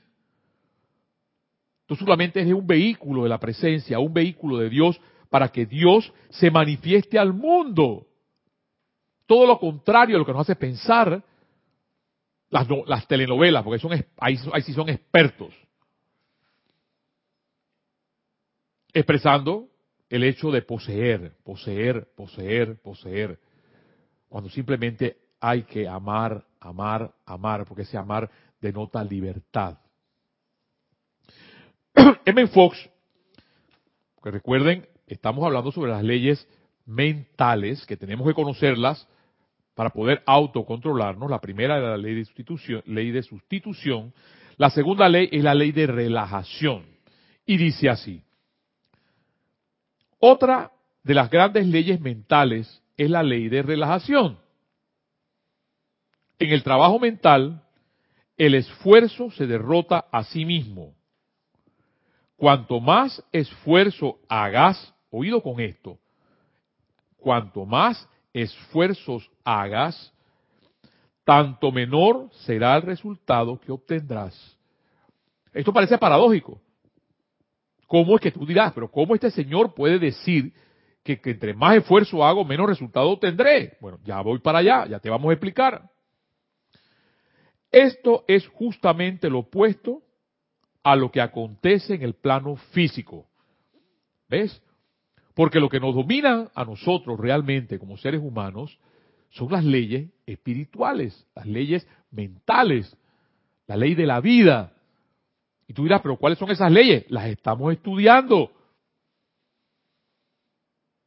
Tú 1.85 1.95
solamente 1.95 2.41
eres 2.41 2.55
un 2.55 2.65
vehículo 2.65 3.21
de 3.21 3.29
la 3.29 3.39
presencia, 3.39 3.99
un 3.99 4.11
vehículo 4.11 4.57
de 4.57 4.67
Dios 4.67 4.99
para 5.29 5.49
que 5.49 5.67
Dios 5.67 6.11
se 6.31 6.49
manifieste 6.49 7.19
al 7.19 7.33
mundo. 7.33 8.07
Todo 9.27 9.45
lo 9.45 9.59
contrario 9.59 10.15
a 10.15 10.19
lo 10.19 10.25
que 10.25 10.33
nos 10.33 10.41
hace 10.41 10.55
pensar 10.55 11.23
las, 12.49 13.07
telenovelas, 13.07 13.63
porque 13.63 13.79
son, 13.79 13.91
ahí, 14.17 14.39
ahí 14.53 14.61
sí 14.63 14.73
son 14.73 14.89
expertos. 14.89 15.53
Expresando 18.91 19.69
el 20.09 20.23
hecho 20.23 20.51
de 20.51 20.61
poseer, 20.61 21.33
poseer, 21.43 22.07
poseer, 22.15 22.79
poseer. 22.81 23.39
Cuando 24.29 24.49
simplemente 24.49 25.17
hay 25.39 25.63
que 25.63 25.87
amar, 25.87 26.45
amar, 26.59 27.13
amar, 27.25 27.65
porque 27.65 27.83
ese 27.83 27.97
amar 27.97 28.29
denota 28.61 29.03
libertad. 29.03 29.77
M. 32.25 32.47
Fox, 32.47 32.89
que 34.23 34.31
recuerden, 34.31 34.87
estamos 35.07 35.45
hablando 35.45 35.71
sobre 35.71 35.91
las 35.91 36.03
leyes 36.03 36.47
mentales, 36.85 37.85
que 37.85 37.97
tenemos 37.97 38.27
que 38.27 38.33
conocerlas 38.33 39.07
para 39.75 39.91
poder 39.91 40.23
autocontrolarnos. 40.25 41.29
La 41.29 41.39
primera 41.39 41.77
es 41.77 41.83
la 41.83 41.97
ley 41.97 42.15
de 42.15 42.25
sustitución, 42.25 42.81
ley 42.85 43.11
de 43.11 43.23
sustitución. 43.23 44.13
La 44.57 44.69
segunda 44.69 45.07
ley 45.07 45.29
es 45.31 45.43
la 45.43 45.53
ley 45.53 45.71
de 45.71 45.85
relajación. 45.85 46.85
Y 47.45 47.57
dice 47.57 47.89
así. 47.89 48.23
Otra 50.19 50.71
de 51.03 51.13
las 51.13 51.29
grandes 51.29 51.67
leyes 51.67 51.99
mentales 52.01 52.81
es 52.97 53.09
la 53.09 53.23
ley 53.23 53.49
de 53.49 53.61
relajación. 53.61 54.39
En 56.39 56.51
el 56.51 56.63
trabajo 56.63 56.99
mental, 56.99 57.63
el 58.37 58.55
esfuerzo 58.55 59.31
se 59.31 59.47
derrota 59.47 60.05
a 60.11 60.23
sí 60.23 60.45
mismo. 60.45 60.93
Cuanto 62.35 62.79
más 62.79 63.23
esfuerzo 63.31 64.19
hagas, 64.29 64.93
oído 65.09 65.41
con 65.41 65.59
esto, 65.59 65.97
cuanto 67.17 67.65
más 67.65 68.07
esfuerzos 68.33 69.29
hagas, 69.43 70.13
tanto 71.23 71.71
menor 71.71 72.29
será 72.45 72.75
el 72.75 72.83
resultado 72.83 73.59
que 73.59 73.71
obtendrás. 73.71 74.57
Esto 75.53 75.73
parece 75.73 75.97
paradójico. 75.97 76.61
¿Cómo 77.87 78.15
es 78.15 78.21
que 78.21 78.31
tú 78.31 78.45
dirás, 78.45 78.73
pero 78.73 78.91
cómo 78.91 79.15
este 79.15 79.31
señor 79.31 79.73
puede 79.73 79.97
decir 79.97 80.53
que, 81.03 81.19
que, 81.19 81.31
entre 81.31 81.53
más 81.53 81.77
esfuerzo 81.77 82.23
hago, 82.23 82.45
menos 82.45 82.67
resultado 82.67 83.09
obtendré? 83.09 83.77
Bueno, 83.79 83.99
ya 84.03 84.21
voy 84.21 84.39
para 84.39 84.59
allá, 84.59 84.85
ya 84.87 84.99
te 84.99 85.09
vamos 85.09 85.29
a 85.29 85.33
explicar. 85.33 85.89
Esto 87.71 88.25
es 88.27 88.47
justamente 88.47 89.29
lo 89.29 89.39
opuesto 89.39 90.03
a 90.83 90.95
lo 90.95 91.11
que 91.11 91.21
acontece 91.21 91.95
en 91.95 92.03
el 92.03 92.13
plano 92.13 92.55
físico. 92.55 93.27
¿Ves? 94.29 94.61
Porque 95.33 95.59
lo 95.59 95.69
que 95.69 95.79
nos 95.79 95.93
domina 95.93 96.49
a 96.55 96.65
nosotros 96.65 97.19
realmente 97.19 97.77
como 97.77 97.97
seres 97.97 98.21
humanos 98.21 98.79
son 99.29 99.51
las 99.51 99.63
leyes 99.63 100.09
espirituales, 100.25 101.27
las 101.35 101.45
leyes 101.45 101.87
mentales, 102.11 102.97
la 103.67 103.77
ley 103.77 103.95
de 103.95 104.05
la 104.05 104.19
vida. 104.21 104.73
Y 105.67 105.73
tú 105.73 105.83
dirás, 105.83 106.01
pero 106.01 106.17
¿cuáles 106.17 106.39
son 106.39 106.49
esas 106.51 106.71
leyes? 106.71 107.05
Las 107.09 107.27
estamos 107.27 107.73
estudiando. 107.73 108.51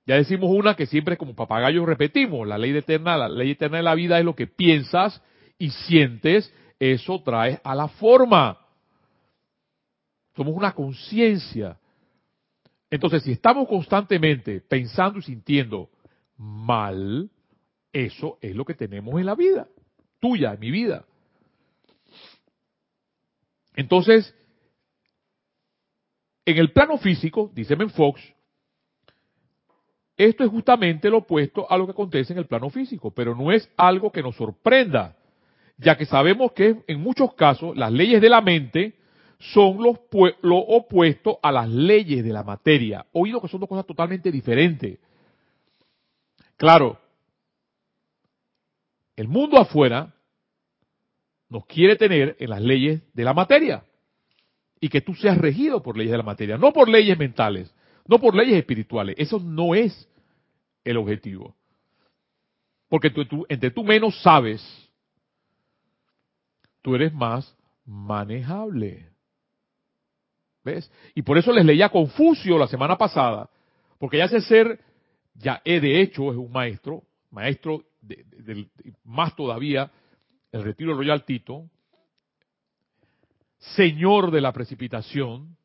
Ya 0.07 0.17
decimos 0.17 0.51
una 0.51 0.75
que 0.75 0.87
siempre 0.87 1.17
como 1.17 1.35
papagayos 1.35 1.87
repetimos, 1.87 2.47
la 2.47 2.59
ley 2.59 2.77
eterna, 2.77 3.17
la 3.17 3.29
ley 3.29 3.53
eterna 3.53 3.79
de 3.79 3.83
la 3.83 3.95
vida 3.95 4.19
es 4.19 4.25
lo 4.25 4.35
que 4.35 4.47
piensas 4.47 5.23
y 5.57 5.71
sientes, 5.71 6.53
eso 6.79 7.23
trae 7.23 7.61
a 7.63 7.75
la 7.75 7.89
forma. 7.89 8.59
Somos 10.37 10.55
una 10.55 10.73
conciencia. 10.73 11.79
Entonces, 12.91 13.23
si 13.23 13.33
estamos 13.33 13.69
constantemente 13.69 14.61
pensando 14.61 15.21
y 15.21 15.23
sintiendo 15.23 15.91
mal, 16.37 17.31
Eso 17.93 18.39
es 18.41 18.55
lo 18.55 18.65
que 18.65 18.75
tenemos 18.75 19.19
en 19.19 19.27
la 19.27 19.35
vida, 19.35 19.67
tuya, 20.21 20.55
en 20.55 20.61
mi 20.61 20.71
vida. 20.71 21.05
Entonces, 23.75 24.35
en 26.51 26.59
el 26.59 26.73
plano 26.73 26.99
físico, 26.99 27.51
dice 27.55 27.77
Fox, 27.89 28.21
esto 30.17 30.45
es 30.45 30.51
justamente 30.51 31.09
lo 31.09 31.19
opuesto 31.19 31.71
a 31.71 31.79
lo 31.79 31.87
que 31.87 31.93
acontece 31.93 32.33
en 32.33 32.39
el 32.39 32.47
plano 32.47 32.69
físico, 32.69 33.11
pero 33.11 33.35
no 33.35 33.51
es 33.51 33.71
algo 33.77 34.13
que 34.13 34.23
nos 34.23 34.37
sorprenda, 34.37 35.17
ya 35.79 35.97
que 35.97 36.05
sabemos 36.05 36.53
que 36.53 36.83
en 36.87 37.01
muchos 37.01 37.35
casos 37.35 37.77
las 37.77 37.91
leyes 37.91 38.21
de 38.21 38.29
la 38.29 38.41
mente 38.41 38.97
son 39.39 39.79
lo 39.83 40.59
opuesto 40.59 41.39
a 41.43 41.51
las 41.51 41.69
leyes 41.69 42.23
de 42.23 42.33
la 42.33 42.43
materia. 42.43 43.07
Oído 43.13 43.41
que 43.41 43.49
son 43.49 43.61
dos 43.61 43.69
cosas 43.69 43.87
totalmente 43.87 44.31
diferentes. 44.31 44.99
Claro, 46.59 47.01
el 49.17 49.27
mundo 49.27 49.59
afuera 49.59 50.15
nos 51.49 51.65
quiere 51.65 51.97
tener 51.97 52.37
en 52.39 52.51
las 52.51 52.61
leyes 52.61 53.03
de 53.15 53.25
la 53.25 53.33
materia 53.33 53.85
y 54.81 54.89
que 54.89 55.01
tú 55.01 55.15
seas 55.15 55.39
regido 55.39 55.83
por 55.83 55.97
leyes 55.97 56.13
de 56.13 56.19
la 56.19 56.25
materia, 56.25 56.57
no 56.57 56.73
por 56.73 56.89
leyes 56.89 57.19
mentales, 57.19 57.75
no 58.07 58.19
por 58.19 58.35
leyes 58.35 58.57
espirituales. 58.57 59.15
Eso 59.19 59.39
no 59.39 59.75
es 59.75 60.09
el 60.85 60.97
objetivo. 60.97 61.55
Porque 62.89 63.13
entre 63.49 63.71
tú 63.71 63.85
menos 63.85 64.21
sabes, 64.23 64.61
tú 66.83 66.95
eres 66.95 67.13
más 67.13 67.57
manejable. 67.85 69.09
¿Ves? 70.65 70.91
Y 71.15 71.23
por 71.23 71.39
eso 71.39 71.53
les 71.53 71.65
leía 71.65 71.87
a 71.87 71.91
Confucio 71.91 72.59
la 72.59 72.67
semana 72.67 72.99
pasada, 72.99 73.49
porque 73.99 74.19
ya 74.19 74.25
hace 74.25 74.41
ser, 74.41 74.81
ya 75.35 75.63
he 75.65 75.81
de 75.81 76.01
hecho 76.01 76.31
es 76.31 76.37
un 76.37 76.53
maestro, 76.53 77.03
maestro 77.31 77.85
de, 78.03 78.69
más 79.05 79.35
todavía, 79.37 79.91
el 80.53 80.63
retiro 80.63 80.95
Royal 80.95 81.25
Tito, 81.25 81.71
señor 83.61 84.31
de 84.31 84.41
la 84.41 84.53
precipitación, 84.53 85.57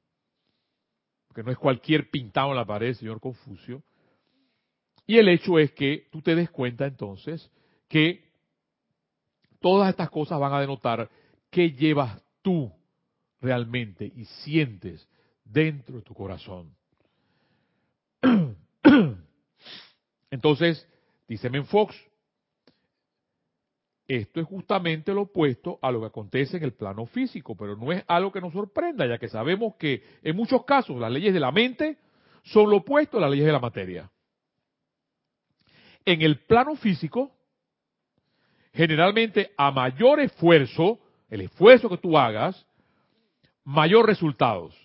que 1.33 1.43
no 1.43 1.51
es 1.51 1.57
cualquier 1.57 2.09
pintado 2.09 2.51
en 2.51 2.57
la 2.57 2.65
pared, 2.65 2.93
señor 2.93 3.19
Confucio. 3.19 3.83
Y 5.07 5.17
el 5.17 5.27
hecho 5.29 5.59
es 5.59 5.71
que 5.71 6.07
tú 6.11 6.21
te 6.21 6.35
des 6.35 6.49
cuenta 6.49 6.85
entonces 6.85 7.51
que 7.87 8.23
todas 9.59 9.89
estas 9.89 10.09
cosas 10.09 10.39
van 10.39 10.53
a 10.53 10.61
denotar 10.61 11.09
qué 11.49 11.71
llevas 11.71 12.21
tú 12.41 12.71
realmente 13.41 14.11
y 14.15 14.25
sientes 14.25 15.07
dentro 15.43 15.97
de 15.97 16.01
tu 16.01 16.13
corazón. 16.13 16.75
Entonces, 20.31 20.87
dice 21.27 21.49
Fox, 21.63 21.95
esto 24.07 24.39
es 24.39 24.45
justamente 24.45 25.13
lo 25.13 25.23
opuesto 25.23 25.79
a 25.81 25.91
lo 25.91 26.01
que 26.01 26.07
acontece 26.07 26.57
en 26.57 26.63
el 26.63 26.73
plano 26.73 27.05
físico, 27.07 27.55
pero 27.55 27.75
no 27.75 27.91
es 27.91 28.03
algo 28.07 28.31
que 28.31 28.41
nos 28.41 28.53
sorprenda, 28.53 29.07
ya 29.07 29.17
que 29.17 29.27
sabemos 29.27 29.75
que 29.75 30.03
en 30.21 30.35
muchos 30.35 30.63
casos 30.63 30.97
las 30.97 31.11
leyes 31.11 31.33
de 31.33 31.39
la 31.39 31.51
mente 31.51 31.97
son 32.43 32.69
lo 32.69 32.77
opuesto 32.77 33.17
a 33.17 33.21
las 33.21 33.31
leyes 33.31 33.47
de 33.47 33.51
la 33.51 33.59
materia. 33.59 34.11
En 36.05 36.21
el 36.21 36.39
plano 36.41 36.75
físico, 36.75 37.31
generalmente 38.73 39.51
a 39.57 39.71
mayor 39.71 40.19
esfuerzo, 40.19 40.99
el 41.29 41.41
esfuerzo 41.41 41.89
que 41.89 41.97
tú 41.97 42.15
hagas, 42.15 42.63
mayor 43.63 44.05
resultados. 44.05 44.75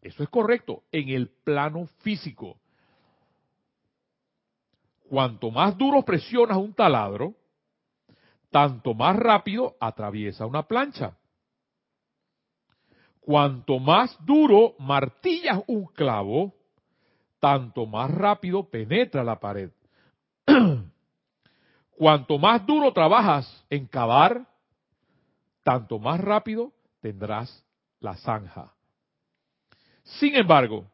Eso 0.00 0.22
es 0.22 0.28
correcto, 0.30 0.84
en 0.90 1.10
el 1.10 1.28
plano 1.28 1.86
físico. 1.98 2.58
Cuanto 5.10 5.50
más 5.50 5.76
duro 5.76 6.02
presionas 6.02 6.56
un 6.56 6.72
taladro, 6.72 7.34
tanto 8.52 8.92
más 8.92 9.16
rápido 9.16 9.74
atraviesa 9.80 10.46
una 10.46 10.62
plancha. 10.62 11.16
Cuanto 13.20 13.78
más 13.78 14.14
duro 14.24 14.74
martillas 14.78 15.62
un 15.66 15.86
clavo, 15.86 16.52
tanto 17.40 17.86
más 17.86 18.10
rápido 18.10 18.68
penetra 18.68 19.24
la 19.24 19.40
pared. 19.40 19.70
Cuanto 21.96 22.38
más 22.38 22.66
duro 22.66 22.92
trabajas 22.92 23.64
en 23.70 23.86
cavar, 23.86 24.46
tanto 25.62 25.98
más 25.98 26.20
rápido 26.20 26.72
tendrás 27.00 27.64
la 28.00 28.16
zanja. 28.16 28.74
Sin 30.02 30.34
embargo, 30.34 30.90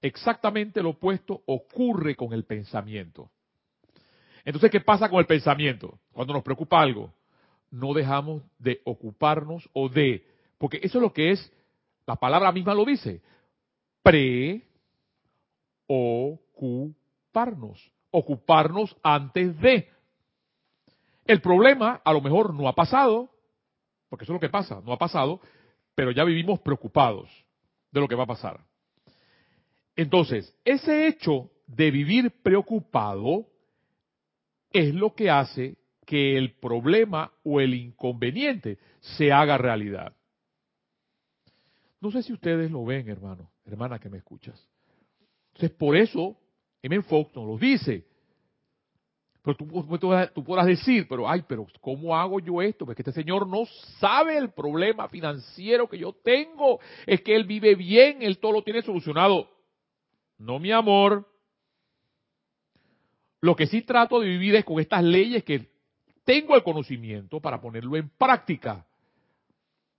exactamente 0.00 0.82
lo 0.82 0.90
opuesto 0.90 1.42
ocurre 1.46 2.16
con 2.16 2.32
el 2.32 2.44
pensamiento. 2.44 3.30
Entonces, 4.50 4.70
¿qué 4.72 4.80
pasa 4.80 5.08
con 5.08 5.20
el 5.20 5.26
pensamiento? 5.26 6.00
Cuando 6.10 6.32
nos 6.32 6.42
preocupa 6.42 6.80
algo, 6.80 7.14
no 7.70 7.94
dejamos 7.94 8.42
de 8.58 8.80
ocuparnos 8.84 9.70
o 9.72 9.88
de, 9.88 10.26
porque 10.58 10.80
eso 10.82 10.98
es 10.98 11.02
lo 11.02 11.12
que 11.12 11.30
es, 11.30 11.52
la 12.04 12.16
palabra 12.16 12.50
misma 12.50 12.74
lo 12.74 12.84
dice, 12.84 13.22
preocuparnos, 15.86 17.92
ocuparnos 18.10 18.96
antes 19.04 19.56
de. 19.60 19.88
El 21.26 21.40
problema 21.40 22.00
a 22.04 22.12
lo 22.12 22.20
mejor 22.20 22.52
no 22.52 22.66
ha 22.66 22.74
pasado, 22.74 23.30
porque 24.08 24.24
eso 24.24 24.32
es 24.32 24.34
lo 24.34 24.40
que 24.40 24.48
pasa, 24.48 24.82
no 24.84 24.92
ha 24.92 24.98
pasado, 24.98 25.40
pero 25.94 26.10
ya 26.10 26.24
vivimos 26.24 26.58
preocupados 26.58 27.30
de 27.92 28.00
lo 28.00 28.08
que 28.08 28.16
va 28.16 28.24
a 28.24 28.26
pasar. 28.26 28.58
Entonces, 29.94 30.52
ese 30.64 31.06
hecho 31.06 31.52
de 31.68 31.92
vivir 31.92 32.32
preocupado 32.42 33.46
es 34.72 34.94
lo 34.94 35.14
que 35.14 35.30
hace 35.30 35.76
que 36.06 36.36
el 36.36 36.54
problema 36.54 37.32
o 37.44 37.60
el 37.60 37.74
inconveniente 37.74 38.78
se 39.00 39.32
haga 39.32 39.58
realidad. 39.58 40.14
No 42.00 42.10
sé 42.10 42.22
si 42.22 42.32
ustedes 42.32 42.70
lo 42.70 42.84
ven, 42.84 43.08
hermano, 43.08 43.50
hermana 43.64 43.98
que 43.98 44.08
me 44.08 44.18
escuchas. 44.18 44.68
Entonces, 45.52 45.70
por 45.76 45.96
eso, 45.96 46.36
M. 46.82 47.02
Fox 47.02 47.34
nos 47.36 47.46
lo 47.46 47.58
dice. 47.58 48.06
Pero 49.42 49.56
tú, 49.56 49.66
tú, 50.34 50.44
podrás 50.44 50.66
decir, 50.66 51.06
pero 51.08 51.28
ay, 51.28 51.44
pero 51.46 51.66
¿cómo 51.80 52.16
hago 52.16 52.40
yo 52.40 52.60
esto? 52.60 52.84
Porque 52.84 53.02
este 53.02 53.12
señor 53.12 53.46
no 53.46 53.64
sabe 53.98 54.36
el 54.36 54.50
problema 54.50 55.08
financiero 55.08 55.88
que 55.88 55.98
yo 55.98 56.12
tengo. 56.12 56.80
Es 57.06 57.22
que 57.22 57.34
él 57.34 57.44
vive 57.44 57.74
bien, 57.74 58.22
él 58.22 58.38
todo 58.38 58.52
lo 58.52 58.62
tiene 58.62 58.82
solucionado. 58.82 59.48
No, 60.38 60.58
mi 60.58 60.72
amor. 60.72 61.29
Lo 63.40 63.56
que 63.56 63.66
sí 63.66 63.82
trato 63.82 64.20
de 64.20 64.28
vivir 64.28 64.54
es 64.56 64.64
con 64.64 64.80
estas 64.80 65.02
leyes 65.02 65.44
que 65.44 65.70
tengo 66.24 66.54
el 66.54 66.62
conocimiento 66.62 67.40
para 67.40 67.60
ponerlo 67.60 67.96
en 67.96 68.08
práctica. 68.10 68.86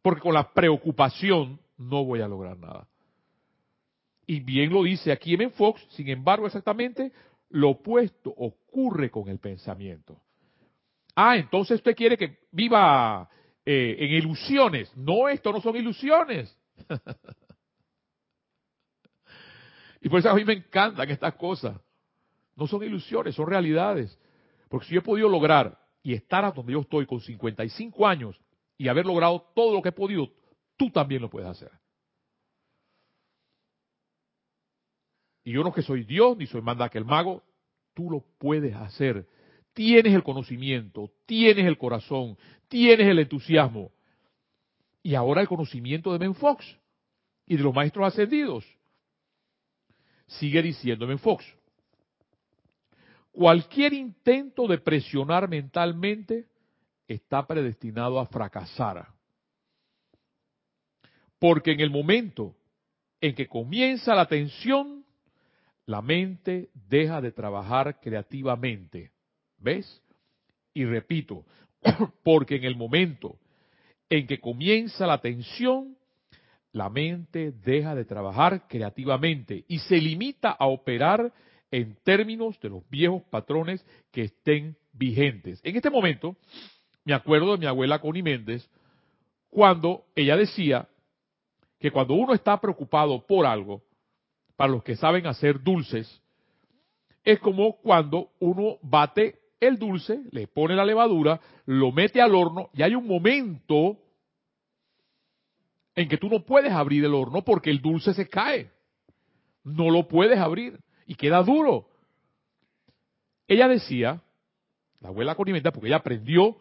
Porque 0.01 0.21
con 0.21 0.34
la 0.34 0.51
preocupación 0.51 1.60
no 1.77 2.06
voy 2.06 2.21
a 2.21 2.27
lograr 2.27 2.58
nada. 2.58 2.88
Y 4.25 4.39
bien 4.39 4.71
lo 4.71 4.84
dice 4.84 5.12
aquí 5.12 5.34
en 5.34 5.51
Fox, 5.51 5.86
sin 5.89 6.08
embargo, 6.10 6.45
exactamente 6.45 7.12
lo 7.49 7.71
opuesto 7.71 8.30
ocurre 8.30 9.10
con 9.10 9.27
el 9.27 9.39
pensamiento. 9.39 10.21
Ah, 11.15 11.38
entonces 11.38 11.75
usted 11.75 11.95
quiere 11.95 12.17
que 12.17 12.39
viva 12.51 13.30
eh, 13.65 13.95
en 13.99 14.12
ilusiones. 14.12 14.95
No, 14.95 15.27
esto 15.27 15.51
no 15.51 15.62
son 15.62 15.75
ilusiones. 15.75 16.56
y 20.01 20.10
por 20.10 20.19
eso 20.19 20.30
a 20.30 20.36
mí 20.36 20.45
me 20.45 20.54
encantan 20.54 21.10
estas 21.10 21.36
cosas. 21.36 21.77
No 22.56 22.68
son 22.68 22.84
ilusiones, 22.84 23.36
son 23.36 23.48
realidades. 23.48 24.18
Porque 24.70 24.88
si 24.88 24.94
yo 24.94 25.00
he 25.00 25.04
podido 25.04 25.30
lograr 25.30 25.78
y 26.04 26.14
estar 26.14 26.46
a 26.46 26.52
donde 26.52 26.74
yo 26.74 26.80
estoy 26.80 27.06
con 27.06 27.20
55 27.20 28.08
años 28.08 28.40
y 28.78 28.88
haber 28.88 29.06
logrado 29.06 29.52
todo 29.54 29.74
lo 29.74 29.82
que 29.82 29.90
he 29.90 29.94
podido, 29.94 30.30
tú 30.78 30.90
también 30.90 31.22
lo 31.22 31.30
puedes 31.30 31.50
hacer. 31.50 31.72
Y 35.44 35.54
yo 35.54 35.64
no 35.64 35.74
que 35.74 35.82
soy 35.82 36.04
Dios 36.04 36.38
ni 36.38 36.46
soy 36.46 36.62
manda 36.62 36.90
que 36.90 36.98
el 36.98 37.06
mago, 37.06 37.44
tú 37.94 38.10
lo 38.10 38.24
puedes 38.38 38.76
hacer. 38.76 39.28
Tienes 39.74 40.14
el 40.14 40.24
conocimiento, 40.24 41.12
tienes 41.26 41.66
el 41.66 41.78
corazón, 41.78 42.38
tienes 42.68 43.08
el 43.08 43.20
entusiasmo. 43.20 43.92
Y 45.04 45.16
ahora 45.16 45.42
el 45.42 45.48
conocimiento 45.48 46.12
de 46.12 46.20
Ben 46.20 46.36
Fox 46.36 46.66
y 47.46 47.58
de 47.58 47.64
los 47.64 47.74
maestros 47.74 48.08
ascendidos. 48.08 48.66
Sigue 50.28 50.62
diciendo 50.62 51.08
Ben 51.08 51.20
Fox. 51.20 51.46
Cualquier 53.32 53.94
intento 53.94 54.67
de 54.67 54.78
presionar 54.78 55.48
mentalmente 55.48 56.48
está 57.08 57.46
predestinado 57.46 58.20
a 58.20 58.26
fracasar. 58.26 59.08
Porque 61.39 61.72
en 61.72 61.80
el 61.80 61.89
momento 61.89 62.56
en 63.20 63.34
que 63.36 63.48
comienza 63.48 64.15
la 64.15 64.28
tensión, 64.28 65.06
la 65.86 66.02
mente 66.02 66.70
deja 66.74 67.22
de 67.22 67.32
trabajar 67.32 68.00
creativamente. 68.00 69.12
¿Ves? 69.58 70.02
Y 70.74 70.86
repito, 70.86 71.46
porque 72.24 72.56
en 72.56 72.65
el 72.65 72.76
momento 72.76 73.38
en 74.10 74.28
que 74.28 74.39
comienza 74.39 75.08
la 75.08 75.22
tensión, 75.22 75.96
la 76.74 76.89
mente 76.89 77.52
deja 77.52 77.96
de 77.96 78.06
trabajar 78.06 78.67
creativamente 78.67 79.65
y 79.67 79.80
se 79.80 79.98
limita 79.98 80.52
a 80.52 80.67
operar 80.67 81.34
en 81.72 81.96
términos 82.04 82.60
de 82.60 82.70
los 82.70 82.88
viejos 82.90 83.24
patrones 83.24 83.86
que 84.12 84.24
estén 84.24 84.76
vigentes. 84.94 85.62
En 85.64 85.76
este 85.78 85.90
momento, 85.90 86.36
me 87.06 87.14
acuerdo 87.14 87.54
de 87.54 87.58
mi 87.58 87.66
abuela 87.66 88.00
Connie 88.00 88.22
Méndez, 88.22 88.70
cuando 89.50 90.06
ella 90.16 90.36
decía 90.36 90.88
que 91.80 91.92
cuando 91.92 92.14
uno 92.14 92.34
está 92.34 92.60
preocupado 92.60 93.26
por 93.26 93.46
algo, 93.46 93.82
para 94.56 94.72
los 94.72 94.84
que 94.84 94.96
saben 94.96 95.26
hacer 95.26 95.64
dulces, 95.64 96.22
es 97.24 97.40
como 97.40 97.78
cuando 97.78 98.32
uno 98.40 98.78
bate 98.82 99.40
el 99.60 99.78
dulce, 99.78 100.22
le 100.32 100.48
pone 100.48 100.76
la 100.76 100.86
levadura, 100.86 101.40
lo 101.66 101.92
mete 101.92 102.22
al 102.22 102.36
horno 102.36 102.70
y 102.74 102.82
hay 102.82 102.96
un 102.96 103.08
momento 103.08 103.98
en 105.96 106.10
que 106.10 106.18
tú 106.18 106.30
no 106.30 106.44
puedes 106.46 106.72
abrir 106.72 107.06
el 107.06 107.14
horno 107.14 107.44
porque 107.44 107.70
el 107.70 107.82
dulce 107.82 108.14
se 108.14 108.28
cae. 108.28 108.72
No 109.64 109.90
lo 109.90 110.08
puedes 110.08 110.40
abrir 110.40 110.80
y 111.12 111.15
queda 111.15 111.43
duro. 111.43 111.89
Ella 113.45 113.67
decía, 113.67 114.21
la 115.02 115.10
abuela 115.10 115.36
Conimenta, 115.36 115.74
porque 115.74 115.88
ella 115.88 115.97
aprendió 115.97 116.56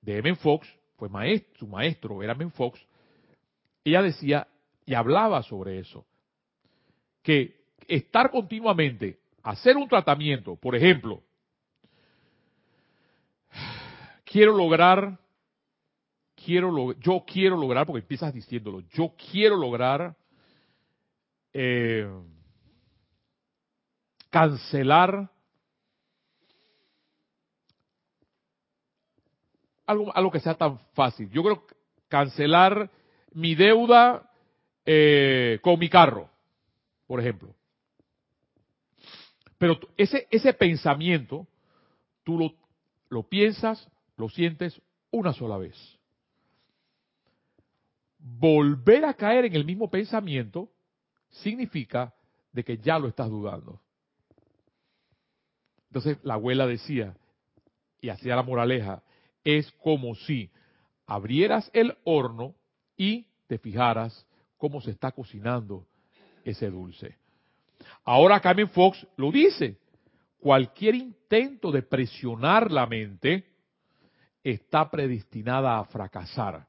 de 0.00 0.18
M. 0.18 0.34
Fox, 0.34 0.66
fue 0.96 1.08
maestro, 1.08 1.56
su 1.60 1.68
maestro 1.68 2.24
era 2.24 2.32
M. 2.32 2.50
Fox, 2.50 2.84
ella 3.84 4.02
decía 4.02 4.48
y 4.84 4.94
hablaba 4.94 5.44
sobre 5.44 5.78
eso, 5.78 6.04
que 7.22 7.54
estar 7.86 8.32
continuamente, 8.32 9.20
hacer 9.44 9.76
un 9.76 9.86
tratamiento, 9.86 10.56
por 10.56 10.74
ejemplo, 10.74 11.22
quiero 14.24 14.56
lograr, 14.56 15.20
quiero 16.34 16.94
yo 16.94 17.24
quiero 17.24 17.56
lograr, 17.56 17.86
porque 17.86 18.00
empiezas 18.00 18.34
diciéndolo, 18.34 18.80
yo 18.90 19.14
quiero 19.30 19.54
lograr 19.54 20.16
eh, 21.52 22.10
cancelar 24.36 25.30
algo, 29.86 30.14
algo 30.14 30.30
que 30.30 30.40
sea 30.40 30.54
tan 30.54 30.78
fácil. 30.92 31.30
Yo 31.30 31.42
creo 31.42 31.66
cancelar 32.08 32.90
mi 33.32 33.54
deuda 33.54 34.30
eh, 34.84 35.58
con 35.62 35.78
mi 35.78 35.88
carro, 35.88 36.28
por 37.06 37.18
ejemplo. 37.18 37.54
Pero 39.56 39.78
ese, 39.96 40.28
ese 40.30 40.52
pensamiento, 40.52 41.46
tú 42.22 42.38
lo, 42.38 42.52
lo 43.08 43.22
piensas, 43.22 43.90
lo 44.18 44.28
sientes 44.28 44.78
una 45.12 45.32
sola 45.32 45.56
vez. 45.56 45.98
Volver 48.18 49.06
a 49.06 49.14
caer 49.14 49.46
en 49.46 49.54
el 49.54 49.64
mismo 49.64 49.90
pensamiento 49.90 50.68
significa 51.30 52.12
de 52.52 52.64
que 52.64 52.76
ya 52.76 52.98
lo 52.98 53.08
estás 53.08 53.30
dudando. 53.30 53.80
Entonces 55.96 56.22
la 56.24 56.34
abuela 56.34 56.66
decía, 56.66 57.16
y 58.02 58.10
hacía 58.10 58.36
la 58.36 58.42
moraleja, 58.42 59.02
es 59.42 59.72
como 59.82 60.14
si 60.14 60.50
abrieras 61.06 61.70
el 61.72 61.96
horno 62.04 62.54
y 62.98 63.28
te 63.46 63.56
fijaras 63.56 64.26
cómo 64.58 64.82
se 64.82 64.90
está 64.90 65.12
cocinando 65.12 65.86
ese 66.44 66.68
dulce. 66.68 67.16
Ahora 68.04 68.40
Carmen 68.40 68.68
Fox 68.68 69.06
lo 69.16 69.32
dice, 69.32 69.78
cualquier 70.38 70.96
intento 70.96 71.72
de 71.72 71.80
presionar 71.80 72.70
la 72.70 72.84
mente 72.84 73.46
está 74.44 74.90
predestinada 74.90 75.78
a 75.78 75.84
fracasar. 75.86 76.68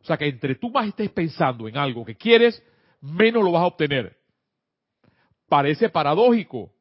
O 0.00 0.04
sea 0.04 0.16
que 0.16 0.26
entre 0.26 0.56
tú 0.56 0.68
más 0.70 0.88
estés 0.88 1.12
pensando 1.12 1.68
en 1.68 1.76
algo 1.76 2.04
que 2.04 2.16
quieres, 2.16 2.60
menos 3.00 3.44
lo 3.44 3.52
vas 3.52 3.62
a 3.62 3.66
obtener. 3.66 4.18
Parece 5.48 5.90
paradójico. 5.90 6.73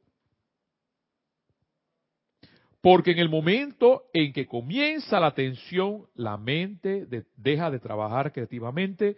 Porque 2.84 3.12
en 3.12 3.20
el 3.20 3.30
momento 3.30 4.04
en 4.14 4.34
que 4.34 4.46
comienza 4.46 5.18
la 5.18 5.34
tensión, 5.34 6.06
la 6.16 6.36
mente 6.36 7.08
deja 7.38 7.72
de 7.72 7.80
trabajar 7.80 8.34
creativamente. 8.34 9.16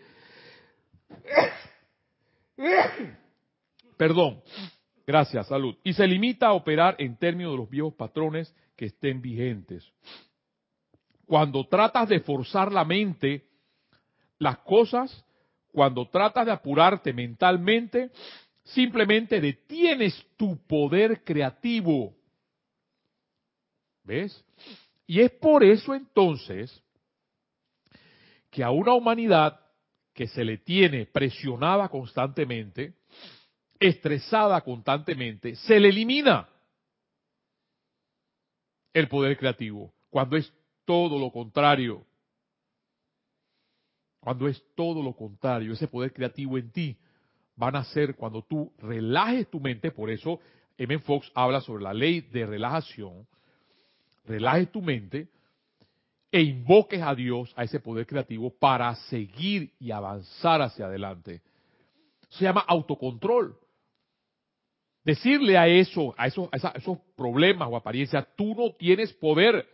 Perdón. 3.97 4.43
Gracias, 5.08 5.47
salud. 5.47 5.75
Y 5.84 5.93
se 5.93 6.06
limita 6.06 6.45
a 6.45 6.54
operar 6.54 6.95
en 6.99 7.17
términos 7.17 7.54
de 7.54 7.58
los 7.58 7.67
viejos 7.67 7.95
patrones 7.95 8.56
que 8.75 8.86
estén 8.86 9.19
vigentes. 9.19 9.84
Cuando 11.25 11.67
tratas 11.67 12.08
de 12.08 12.19
forzar 12.19 12.71
la 12.71 12.86
mente, 12.86 13.47
las 14.38 14.60
cosas, 14.60 15.25
cuando 15.71 16.08
tratas 16.08 16.45
de 16.45 16.51
apurarte 16.51 17.13
mentalmente, 17.13 18.12
simplemente 18.63 19.41
detienes 19.41 20.23
tu 20.38 20.56
poder 20.67 21.23
creativo. 21.23 22.13
¿Ves? 24.05 24.43
Y 25.07 25.19
es 25.19 25.31
por 25.31 25.63
eso 25.63 25.93
entonces 25.93 26.81
que 28.49 28.63
a 28.63 28.71
una 28.71 28.93
humanidad 28.93 29.59
que 30.13 30.27
se 30.27 30.45
le 30.45 30.59
tiene 30.59 31.05
presionada 31.07 31.89
constantemente, 31.89 32.93
estresada 33.79 34.61
constantemente, 34.61 35.55
se 35.55 35.79
le 35.79 35.89
elimina 35.89 36.47
el 38.93 39.09
poder 39.09 39.37
creativo, 39.37 39.93
cuando 40.09 40.37
es 40.37 40.51
todo 40.85 41.19
lo 41.19 41.31
contrario. 41.31 42.05
Cuando 44.21 44.47
es 44.47 44.63
todo 44.73 45.03
lo 45.03 45.13
contrario, 45.13 45.73
ese 45.73 45.87
poder 45.87 46.13
creativo 46.13 46.57
en 46.57 46.71
ti 46.71 46.97
van 47.55 47.75
a 47.75 47.83
ser 47.83 48.15
cuando 48.15 48.41
tú 48.41 48.73
relajes 48.79 49.49
tu 49.49 49.59
mente, 49.59 49.91
por 49.91 50.09
eso 50.09 50.39
M. 50.77 50.97
Fox 50.99 51.31
habla 51.35 51.61
sobre 51.61 51.83
la 51.83 51.93
ley 51.93 52.21
de 52.21 52.45
relajación, 52.45 53.27
relajes 54.27 54.71
tu 54.71 54.81
mente 54.81 55.27
e 56.31 56.41
invoques 56.41 57.01
a 57.01 57.15
Dios, 57.15 57.53
a 57.55 57.63
ese 57.63 57.79
poder 57.79 58.05
creativo, 58.05 58.49
para 58.49 58.93
seguir 58.95 59.73
y 59.79 59.91
avanzar 59.91 60.61
hacia 60.61 60.85
adelante. 60.85 61.41
Se 62.29 62.43
llama 62.43 62.65
autocontrol. 62.67 63.57
Decirle 65.03 65.57
a 65.57 65.67
eso, 65.67 66.13
a 66.17 66.27
esos, 66.27 66.49
esos 66.51 66.97
problemas 67.15 67.69
o 67.71 67.77
apariencias, 67.77 68.27
tú 68.35 68.55
no 68.55 68.73
tienes 68.73 69.13
poder. 69.13 69.67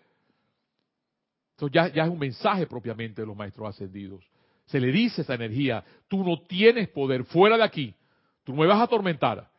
Eso 1.56 1.68
ya, 1.70 1.88
es 1.88 2.10
un 2.10 2.20
mensaje 2.20 2.68
propiamente 2.68 3.22
de 3.22 3.28
los 3.28 3.36
maestros 3.36 3.70
ascendidos. 3.70 4.24
Se 4.66 4.80
le 4.80 4.92
dice 4.92 5.22
esa 5.22 5.36
energía, 5.36 5.84
tú 6.08 6.24
no 6.24 6.42
tienes 6.42 6.90
poder 6.90 7.24
fuera 7.24 7.58
de 7.58 7.64
aquí, 7.64 7.96
tú 8.44 8.54
no 8.54 8.62
me 8.62 8.68
vas 8.68 8.80
a 8.80 8.84
atormentar 8.84 9.51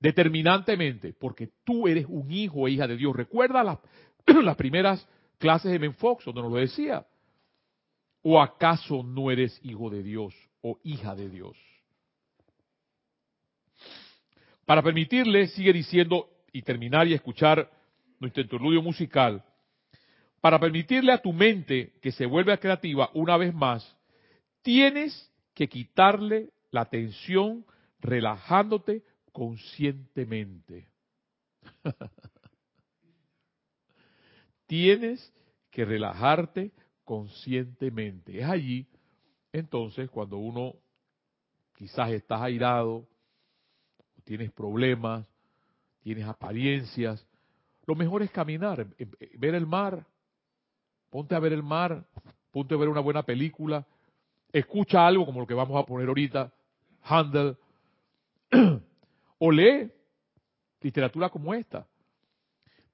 determinantemente, 0.00 1.12
porque 1.12 1.50
tú 1.64 1.86
eres 1.86 2.06
un 2.08 2.32
hijo 2.32 2.66
e 2.66 2.72
hija 2.72 2.88
de 2.88 2.96
Dios. 2.96 3.14
Recuerda 3.14 3.62
las, 3.62 3.78
las 4.42 4.56
primeras 4.56 5.06
clases 5.38 5.70
de 5.70 5.78
Menfox 5.78 6.24
donde 6.24 6.42
nos 6.42 6.50
lo 6.50 6.58
decía. 6.58 7.06
¿O 8.22 8.40
acaso 8.40 9.02
no 9.02 9.30
eres 9.30 9.58
hijo 9.62 9.88
de 9.90 10.02
Dios 10.02 10.34
o 10.62 10.78
hija 10.82 11.14
de 11.14 11.28
Dios? 11.28 11.56
Para 14.66 14.82
permitirle, 14.82 15.48
sigue 15.48 15.72
diciendo, 15.72 16.28
y 16.52 16.62
terminar 16.62 17.06
y 17.06 17.14
escuchar 17.14 17.70
nuestro 18.18 18.42
interludio 18.42 18.82
musical, 18.82 19.44
para 20.40 20.58
permitirle 20.58 21.12
a 21.12 21.18
tu 21.18 21.32
mente 21.32 21.92
que 22.00 22.12
se 22.12 22.26
vuelva 22.26 22.56
creativa 22.56 23.10
una 23.14 23.36
vez 23.36 23.54
más, 23.54 23.96
tienes 24.62 25.30
que 25.54 25.68
quitarle 25.68 26.50
la 26.70 26.84
tensión 26.86 27.64
relajándote 28.00 29.02
conscientemente. 29.32 30.88
Tienes 34.66 35.32
que 35.70 35.84
relajarte 35.84 36.72
conscientemente. 37.04 38.38
Es 38.40 38.48
allí, 38.48 38.86
entonces, 39.52 40.08
cuando 40.10 40.38
uno 40.38 40.74
quizás 41.74 42.10
estás 42.10 42.40
airado, 42.40 43.06
tienes 44.24 44.52
problemas, 44.52 45.26
tienes 46.02 46.24
apariencias, 46.26 47.26
lo 47.86 47.94
mejor 47.94 48.22
es 48.22 48.30
caminar, 48.30 48.86
ver 49.38 49.54
el 49.54 49.66
mar, 49.66 50.06
ponte 51.08 51.34
a 51.34 51.40
ver 51.40 51.52
el 51.52 51.62
mar, 51.62 52.06
ponte 52.52 52.74
a 52.74 52.78
ver 52.78 52.88
una 52.88 53.00
buena 53.00 53.22
película, 53.24 53.84
escucha 54.52 55.06
algo 55.06 55.26
como 55.26 55.40
lo 55.40 55.46
que 55.46 55.54
vamos 55.54 55.76
a 55.76 55.86
poner 55.86 56.06
ahorita, 56.06 56.52
Handel, 57.02 57.56
o 59.40 59.50
lee 59.50 59.90
literatura 60.80 61.30
como 61.30 61.52
esta, 61.54 61.86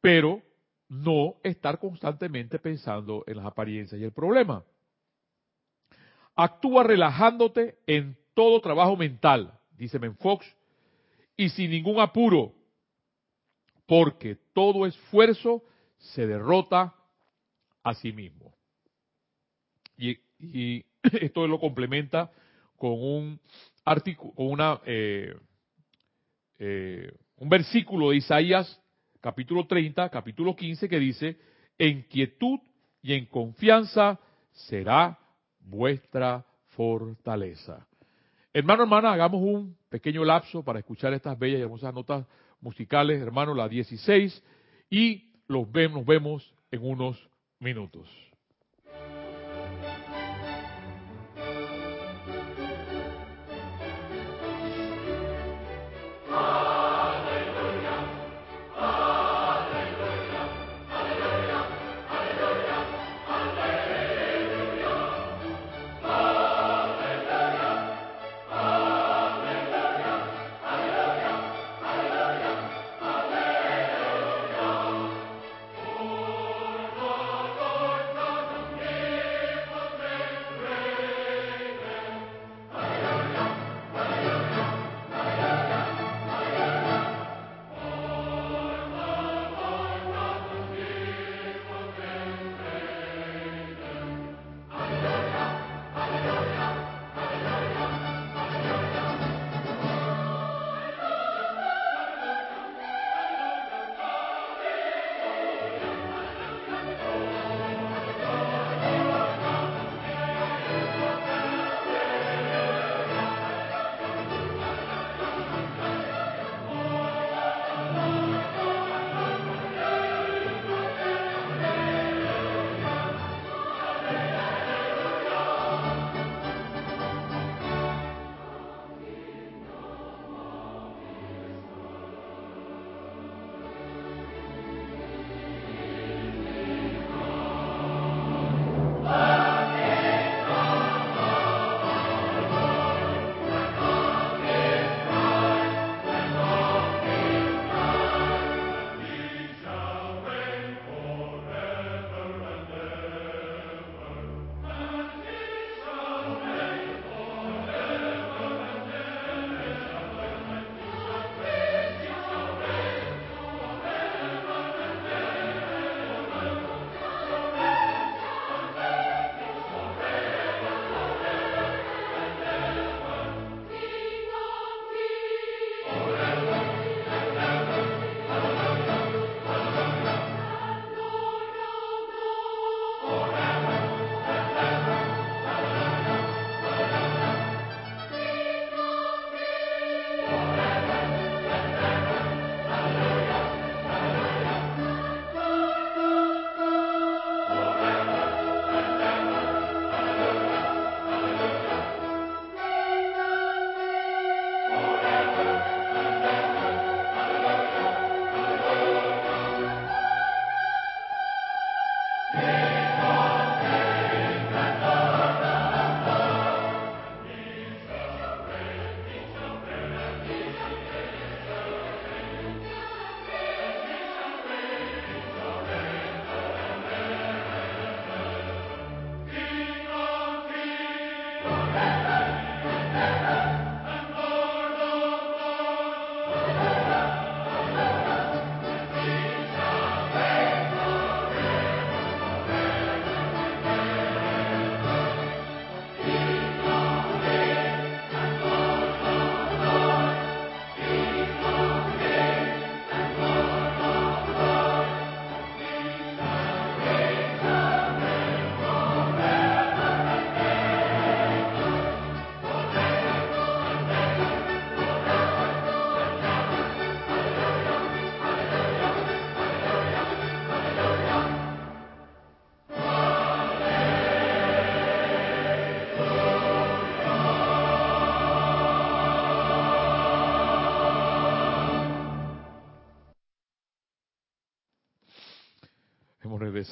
pero 0.00 0.40
no 0.88 1.36
estar 1.42 1.78
constantemente 1.78 2.58
pensando 2.58 3.24
en 3.26 3.36
las 3.36 3.46
apariencias 3.46 4.00
y 4.00 4.04
el 4.04 4.12
problema. 4.12 4.64
Actúa 6.36 6.84
relajándote 6.84 7.78
en 7.86 8.16
todo 8.34 8.60
trabajo 8.60 8.96
mental, 8.96 9.58
dice 9.76 9.98
Menfox, 9.98 10.46
y 11.36 11.48
sin 11.48 11.70
ningún 11.70 11.98
apuro, 12.00 12.54
porque 13.86 14.36
todo 14.52 14.86
esfuerzo 14.86 15.64
se 15.98 16.26
derrota 16.26 16.94
a 17.82 17.94
sí 17.94 18.12
mismo. 18.12 18.54
Y, 19.96 20.18
esto 21.02 21.46
lo 21.48 21.58
complementa 21.58 22.30
con 22.76 22.92
un 22.92 23.40
artículo, 23.84 24.32
con 24.34 24.48
una 24.48 24.80
eh, 24.84 25.34
eh, 26.58 27.10
un 27.36 27.48
versículo 27.48 28.10
de 28.10 28.16
Isaías 28.16 28.80
capítulo 29.20 29.66
30, 29.66 30.08
capítulo 30.08 30.54
15, 30.54 30.88
que 30.88 30.98
dice, 30.98 31.36
en 31.78 32.02
quietud 32.02 32.60
y 33.02 33.14
en 33.14 33.26
confianza 33.26 34.20
será 34.52 35.18
vuestra 35.60 36.46
fortaleza. 36.68 37.86
Hermano, 38.52 38.84
hermana, 38.84 39.12
hagamos 39.12 39.42
un 39.42 39.76
pequeño 39.88 40.24
lapso 40.24 40.62
para 40.62 40.78
escuchar 40.78 41.12
estas 41.12 41.38
bellas 41.38 41.58
y 41.58 41.62
hermosas 41.62 41.92
notas 41.92 42.24
musicales, 42.60 43.20
hermano, 43.20 43.54
la 43.54 43.68
16, 43.68 44.42
y 44.88 45.32
los 45.48 45.70
vemos, 45.70 45.98
nos 45.98 46.06
vemos 46.06 46.54
en 46.70 46.84
unos 46.84 47.28
minutos. 47.58 48.08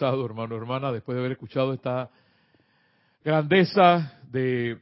Hermano, 0.02 0.56
hermana, 0.56 0.92
después 0.92 1.14
de 1.14 1.20
haber 1.20 1.32
escuchado 1.32 1.72
esta 1.72 2.10
grandeza 3.24 4.20
de 4.30 4.78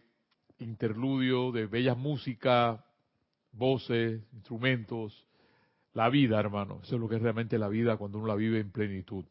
interludio, 0.59 1.53
de 1.53 1.67
bella 1.67 1.95
música, 1.95 2.85
voces, 3.53 4.23
instrumentos, 4.33 5.27
la 5.95 6.09
vida, 6.09 6.41
hermano. 6.41 6.81
Eso 6.83 6.95
es 6.97 7.01
lo 7.01 7.09
que 7.09 7.17
es 7.17 7.23
realmente 7.23 7.59
la 7.59 7.69
vida 7.69 7.97
cuando 7.97 8.19
uno 8.19 8.29
la 8.29 8.35
vive 8.35 8.61
en 8.61 8.71
plenitud. 8.71 9.25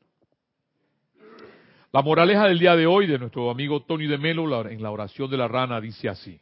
La 1.91 2.01
moraleja 2.01 2.47
del 2.47 2.59
día 2.59 2.75
de 2.75 2.87
hoy 2.87 3.07
de 3.07 3.19
nuestro 3.19 3.49
amigo 3.49 3.81
Tony 3.81 4.07
de 4.07 4.17
Melo 4.17 4.69
en 4.69 4.81
la 4.81 4.91
oración 4.91 5.29
de 5.29 5.37
la 5.37 5.47
rana 5.47 5.81
dice 5.81 6.07
así. 6.07 6.39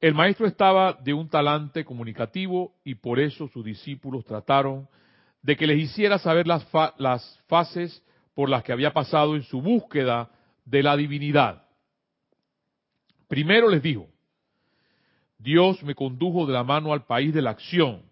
El 0.00 0.14
maestro 0.14 0.46
estaba 0.46 0.94
de 0.94 1.14
un 1.14 1.28
talante 1.28 1.84
comunicativo 1.84 2.74
y 2.84 2.96
por 2.96 3.20
eso 3.20 3.48
sus 3.48 3.64
discípulos 3.64 4.24
trataron 4.24 4.88
de 5.44 5.56
que 5.56 5.66
les 5.66 5.78
hiciera 5.78 6.18
saber 6.18 6.48
las, 6.48 6.66
las 6.98 7.40
fases 7.46 8.02
por 8.34 8.48
las 8.48 8.64
que 8.64 8.72
había 8.72 8.92
pasado 8.92 9.36
en 9.36 9.44
su 9.44 9.60
búsqueda 9.62 10.30
de 10.64 10.82
la 10.82 10.96
divinidad. 10.96 11.62
Primero 13.28 13.68
les 13.68 13.82
dijo, 13.82 14.08
Dios 15.38 15.82
me 15.82 15.94
condujo 15.94 16.46
de 16.46 16.54
la 16.54 16.64
mano 16.64 16.92
al 16.92 17.04
país 17.04 17.32
de 17.32 17.42
la 17.42 17.50
acción. 17.50 18.02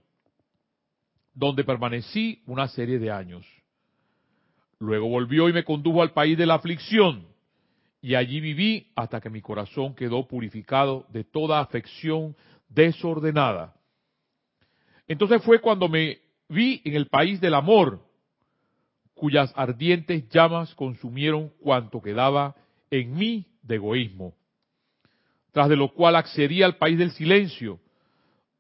donde 1.35 1.65
permanecí 1.65 2.43
una 2.47 2.69
serie 2.69 2.99
de 2.99 3.11
años. 3.11 3.47
Luego 4.79 5.09
volvió 5.09 5.49
y 5.49 5.53
me 5.55 5.65
condujo 5.65 6.03
al 6.03 6.13
país 6.13 6.37
de 6.37 6.45
la 6.45 6.57
aflicción, 6.57 7.27
y 8.03 8.15
allí 8.17 8.39
viví 8.41 8.93
hasta 8.95 9.19
que 9.19 9.31
mi 9.31 9.41
corazón 9.41 9.95
quedó 9.95 10.29
purificado 10.29 11.07
de 11.09 11.25
toda 11.25 11.61
afección 11.61 12.37
desordenada. 12.69 13.75
Entonces 15.09 15.43
fue 15.43 15.59
cuando 15.61 15.89
me 15.89 16.19
vi 16.49 16.83
en 16.85 16.95
el 16.95 17.09
país 17.09 17.41
del 17.41 17.55
amor, 17.55 18.05
cuyas 19.15 19.53
ardientes 19.57 20.29
llamas 20.31 20.75
consumieron 20.75 21.51
cuanto 21.61 22.03
quedaba 22.03 22.57
en 22.91 23.15
mí 23.15 23.47
de 23.63 23.77
egoísmo, 23.77 24.35
tras 25.53 25.69
de 25.69 25.77
lo 25.77 25.93
cual 25.93 26.17
accedí 26.17 26.63
al 26.63 26.77
país 26.77 26.99
del 26.99 27.13
silencio, 27.13 27.79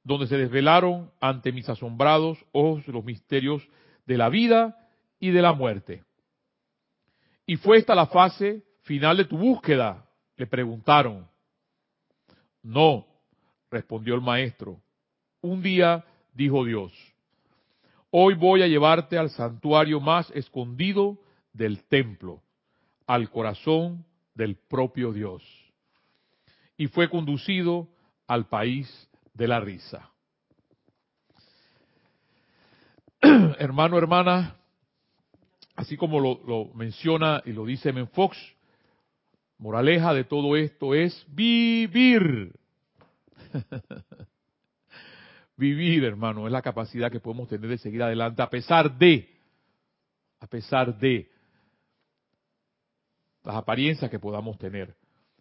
donde 0.04 0.26
se 0.26 0.36
desvelaron 0.36 1.10
ante 1.20 1.52
mis 1.52 1.68
asombrados 1.68 2.38
ojos 2.52 2.86
los 2.88 3.04
misterios 3.04 3.66
de 4.06 4.16
la 4.16 4.28
vida 4.28 4.76
y 5.20 5.30
de 5.30 5.42
la 5.42 5.52
muerte. 5.52 6.04
Y 7.46 7.56
fue 7.56 7.78
esta 7.78 7.94
la 7.94 8.06
fase 8.06 8.62
final 8.82 9.16
de 9.16 9.24
tu 9.24 9.36
búsqueda, 9.38 10.08
le 10.36 10.46
preguntaron. 10.46 11.28
No, 12.62 13.06
respondió 13.70 14.14
el 14.14 14.20
maestro. 14.20 14.80
Un 15.40 15.62
día 15.62 16.04
dijo 16.32 16.64
Dios, 16.64 16.92
hoy 18.12 18.34
voy 18.34 18.62
a 18.62 18.68
llevarte 18.68 19.18
al 19.18 19.30
santuario 19.30 19.98
más 19.98 20.30
escondido 20.32 21.18
del 21.52 21.82
templo, 21.84 22.42
al 23.06 23.30
corazón 23.30 24.04
del 24.34 24.56
propio 24.56 25.12
Dios. 25.12 25.42
Y 26.76 26.88
fue 26.88 27.08
conducido 27.08 27.88
al 28.26 28.46
país 28.46 29.08
de 29.34 29.48
la 29.48 29.60
risa. 29.60 30.10
Hermano, 33.22 33.96
hermana, 33.96 34.56
así 35.74 35.96
como 35.96 36.20
lo, 36.20 36.70
menciona 36.74 37.42
y 37.46 37.52
lo 37.52 37.64
dice 37.64 37.92
Menfox, 37.92 38.36
moraleja 39.56 40.12
de 40.12 40.24
todo 40.24 40.56
esto 40.56 40.94
es 40.94 41.24
vivir. 41.28 42.52
vivir, 45.56 46.04
hermano, 46.04 46.46
es 46.46 46.52
la 46.52 46.62
capacidad 46.62 47.10
que 47.10 47.20
podemos 47.20 47.48
tener 47.48 47.68
de 47.68 47.78
seguir 47.78 48.02
adelante 48.02 48.42
a 48.42 48.50
pesar 48.50 48.96
de, 48.98 49.28
a 50.40 50.46
pesar 50.46 50.98
de 50.98 51.30
las 53.44 53.56
apariencias 53.56 54.10
que 54.10 54.18
podamos 54.18 54.58
tener. 54.58 54.94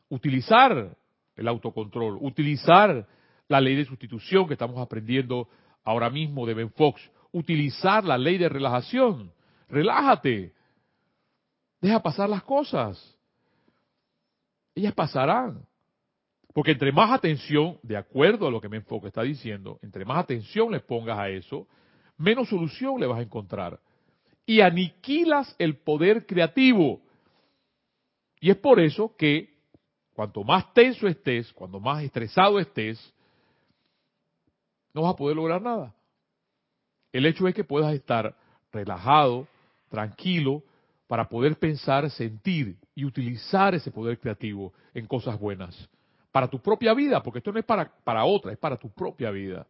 Utilizar 0.09 0.97
el 1.36 1.47
autocontrol, 1.47 2.18
utilizar 2.22 3.07
la 3.47 3.62
ley 3.62 3.76
de 3.76 3.86
sustitución 3.86 4.47
que 4.47 4.53
estamos 4.53 4.80
aprendiendo 4.80 5.47
ahora 5.84 6.09
mismo 6.09 6.45
de 6.45 6.53
Ben 6.53 6.72
Fox, 6.72 7.01
utilizar 7.32 8.03
la 8.03 8.18
ley 8.18 8.38
de 8.38 8.49
relajación. 8.49 9.32
Relájate. 9.70 10.53
Deja 11.80 12.01
pasar 12.01 12.30
las 12.30 12.43
cosas. 12.43 13.18
Ellas 14.76 14.93
pasarán. 14.93 15.66
Porque 16.54 16.72
entre 16.72 16.91
más 16.91 17.12
atención, 17.12 17.80
de 17.82 17.95
acuerdo 17.95 18.47
a 18.47 18.52
lo 18.52 18.60
que 18.60 18.68
me 18.68 18.78
enfoque 18.78 19.08
está 19.08 19.22
diciendo, 19.22 19.80
entre 19.82 20.04
más 20.04 20.18
atención 20.18 20.72
le 20.72 20.82
pongas 20.82 21.18
a 21.18 21.30
eso, 21.30 21.68
menos 22.18 22.49
solución 22.49 22.99
le 22.99 23.08
vas 23.08 23.20
a 23.20 23.24
encontrar. 23.24 23.80
Y 24.45 24.60
aniquilas 24.60 25.56
el 25.60 25.78
poder 25.78 26.26
creativo. 26.26 27.02
Y 28.39 28.49
es 28.49 28.58
por 28.58 28.80
eso 28.80 29.16
que 29.16 29.56
cuanto 30.14 30.43
más 30.43 30.74
tenso 30.74 31.08
estés, 31.08 31.54
cuando 31.54 31.80
más 31.80 32.04
estresado 32.04 32.60
estés, 32.60 33.14
no 34.93 35.04
vas 35.04 35.14
a 35.14 35.18
poder 35.18 35.38
lograr 35.38 35.62
nada. 35.62 35.95
El 37.14 37.26
hecho 37.26 37.47
es 37.47 37.56
que 37.56 37.64
puedas 37.64 37.93
estar 37.93 38.36
relajado, 38.74 39.47
tranquilo, 39.89 40.64
para 41.08 41.30
poder 41.30 41.58
pensar, 41.58 42.10
sentir 42.10 42.78
y 42.93 43.06
utilizar 43.06 43.74
ese 43.74 43.91
poder 43.91 44.20
creativo 44.20 44.74
en 44.93 45.08
cosas 45.08 45.39
buenas 45.39 45.89
para 46.32 46.48
tu 46.48 46.62
propia 46.62 46.94
vida, 46.94 47.22
porque 47.22 47.40
esto 47.40 47.52
no 47.52 47.60
es 47.60 47.66
para, 47.66 47.94
para 48.04 48.24
otra, 48.26 48.52
es 48.52 48.58
para 48.58 48.78
tu 48.78 48.90
propia 48.90 49.32
vida. 49.32 49.68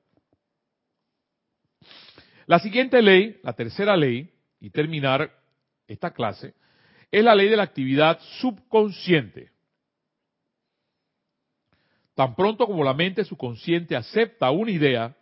La 2.45 2.59
siguiente 2.59 3.01
ley, 3.01 3.39
la 3.43 3.53
tercera 3.53 3.97
ley, 3.97 4.31
y 4.59 4.69
terminar 4.69 5.31
esta 5.87 6.11
clase, 6.11 6.53
es 7.09 7.23
la 7.23 7.35
ley 7.35 7.49
de 7.49 7.57
la 7.57 7.63
actividad 7.63 8.19
subconsciente. 8.39 9.51
Tan 12.13 12.35
pronto 12.35 12.67
como 12.67 12.83
la 12.83 12.93
mente 12.93 13.23
subconsciente 13.23 13.95
acepta 13.95 14.51
una 14.51 14.71
idea, 14.71 15.15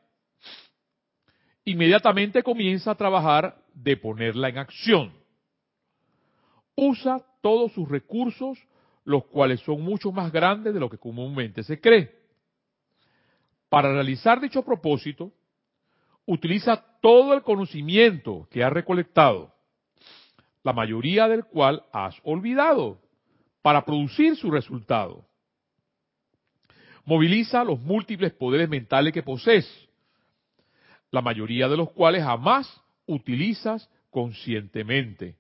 inmediatamente 1.64 2.44
comienza 2.44 2.92
a 2.92 2.96
trabajar 2.96 3.64
de 3.74 3.96
ponerla 3.96 4.50
en 4.50 4.58
acción. 4.58 5.14
Usa 6.76 7.24
todos 7.42 7.72
sus 7.74 7.88
recursos 7.88 8.60
los 9.10 9.26
cuales 9.26 9.60
son 9.62 9.82
mucho 9.82 10.12
más 10.12 10.32
grandes 10.32 10.72
de 10.72 10.80
lo 10.80 10.88
que 10.88 11.00
comúnmente 11.00 11.64
se 11.64 11.82
cree. 11.82 12.16
Para 13.68 13.92
realizar 13.92 14.40
dicho 14.40 14.64
propósito, 14.64 15.32
utiliza 16.28 16.86
todo 17.02 17.34
el 17.34 17.42
conocimiento 17.42 18.48
que 18.52 18.64
has 18.64 18.72
recolectado, 18.72 19.52
la 20.62 20.74
mayoría 20.74 21.28
del 21.28 21.44
cual 21.46 21.82
has 21.92 22.18
olvidado, 22.24 23.02
para 23.64 23.84
producir 23.84 24.36
su 24.36 24.52
resultado. 24.52 25.26
Moviliza 27.04 27.64
los 27.64 27.80
múltiples 27.80 28.32
poderes 28.34 28.70
mentales 28.70 29.12
que 29.12 29.24
posees, 29.24 29.68
la 31.10 31.22
mayoría 31.24 31.68
de 31.68 31.78
los 31.78 31.92
cuales 31.94 32.24
jamás 32.24 32.80
utilizas 33.08 33.90
conscientemente 34.12 35.39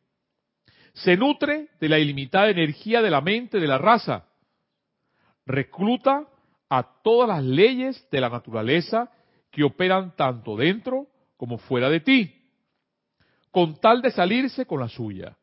se 0.93 1.15
nutre 1.17 1.69
de 1.79 1.89
la 1.89 1.99
ilimitada 1.99 2.49
energía 2.49 3.01
de 3.01 3.09
la 3.09 3.21
mente 3.21 3.59
de 3.59 3.67
la 3.67 3.77
raza. 3.77 4.25
Recluta 5.45 6.27
a 6.69 7.01
todas 7.03 7.29
las 7.29 7.43
leyes 7.43 8.07
de 8.11 8.21
la 8.21 8.29
naturaleza 8.29 9.11
que 9.51 9.63
operan 9.63 10.15
tanto 10.15 10.55
dentro 10.55 11.07
como 11.37 11.57
fuera 11.57 11.89
de 11.89 11.99
ti, 12.01 12.35
con 13.51 13.79
tal 13.79 14.01
de 14.01 14.11
salirse 14.11 14.65
con 14.65 14.79
la 14.79 14.89
suya. 14.89 15.37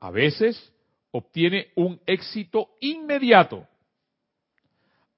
A 0.00 0.10
veces 0.10 0.72
obtiene 1.10 1.68
un 1.76 2.00
éxito 2.06 2.70
inmediato. 2.80 3.66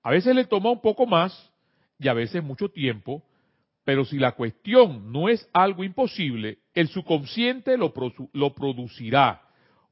A 0.02 0.10
veces 0.10 0.34
le 0.34 0.44
toma 0.44 0.70
un 0.70 0.80
poco 0.80 1.06
más 1.06 1.50
y 1.98 2.08
a 2.08 2.14
veces 2.14 2.42
mucho 2.42 2.70
tiempo, 2.70 3.22
pero 3.84 4.04
si 4.04 4.18
la 4.18 4.32
cuestión 4.32 5.10
no 5.10 5.28
es 5.28 5.48
algo 5.52 5.84
imposible, 5.84 6.58
el 6.74 6.88
subconsciente 6.88 7.76
lo, 7.76 7.92
producirá 7.92 9.42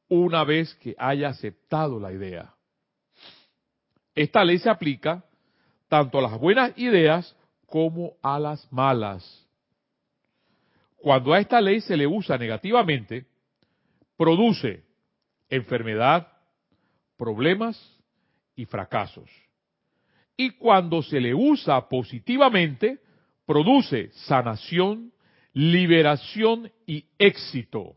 una 0.09 0.45
vez 0.45 0.75
que 0.77 0.95
haya 0.99 1.29
aceptado 1.29 1.99
la 1.99 2.13
idea. 2.13 2.55
Esta 4.15 4.45
ley 4.45 4.59
se 4.59 4.71
aplica 4.71 5.25
tanto 5.89 6.19
a 6.19 6.23
las 6.23 6.39
buenas 6.39 6.77
ideas 6.79 7.35
como 7.67 8.15
a 8.23 8.39
las 8.39 8.71
malas. 8.73 9.47
Cuando 10.97 11.33
a 11.33 11.39
esta 11.39 11.61
ley 11.61 11.81
se 11.81 11.97
le 11.97 12.07
usa 12.07 12.37
negativamente, 12.37 13.27
produce 14.17 14.85
enfermedad, 15.49 16.29
problemas 17.17 17.81
y 18.57 18.65
fracasos. 18.65 19.31
Y 20.37 20.51
cuando 20.51 21.03
se 21.03 21.21
le 21.21 21.35
usa 21.35 21.89
positivamente, 21.89 23.01
produce 23.49 24.11
sanación, 24.13 25.11
liberación 25.55 26.71
y 26.87 27.07
éxito. 27.19 27.97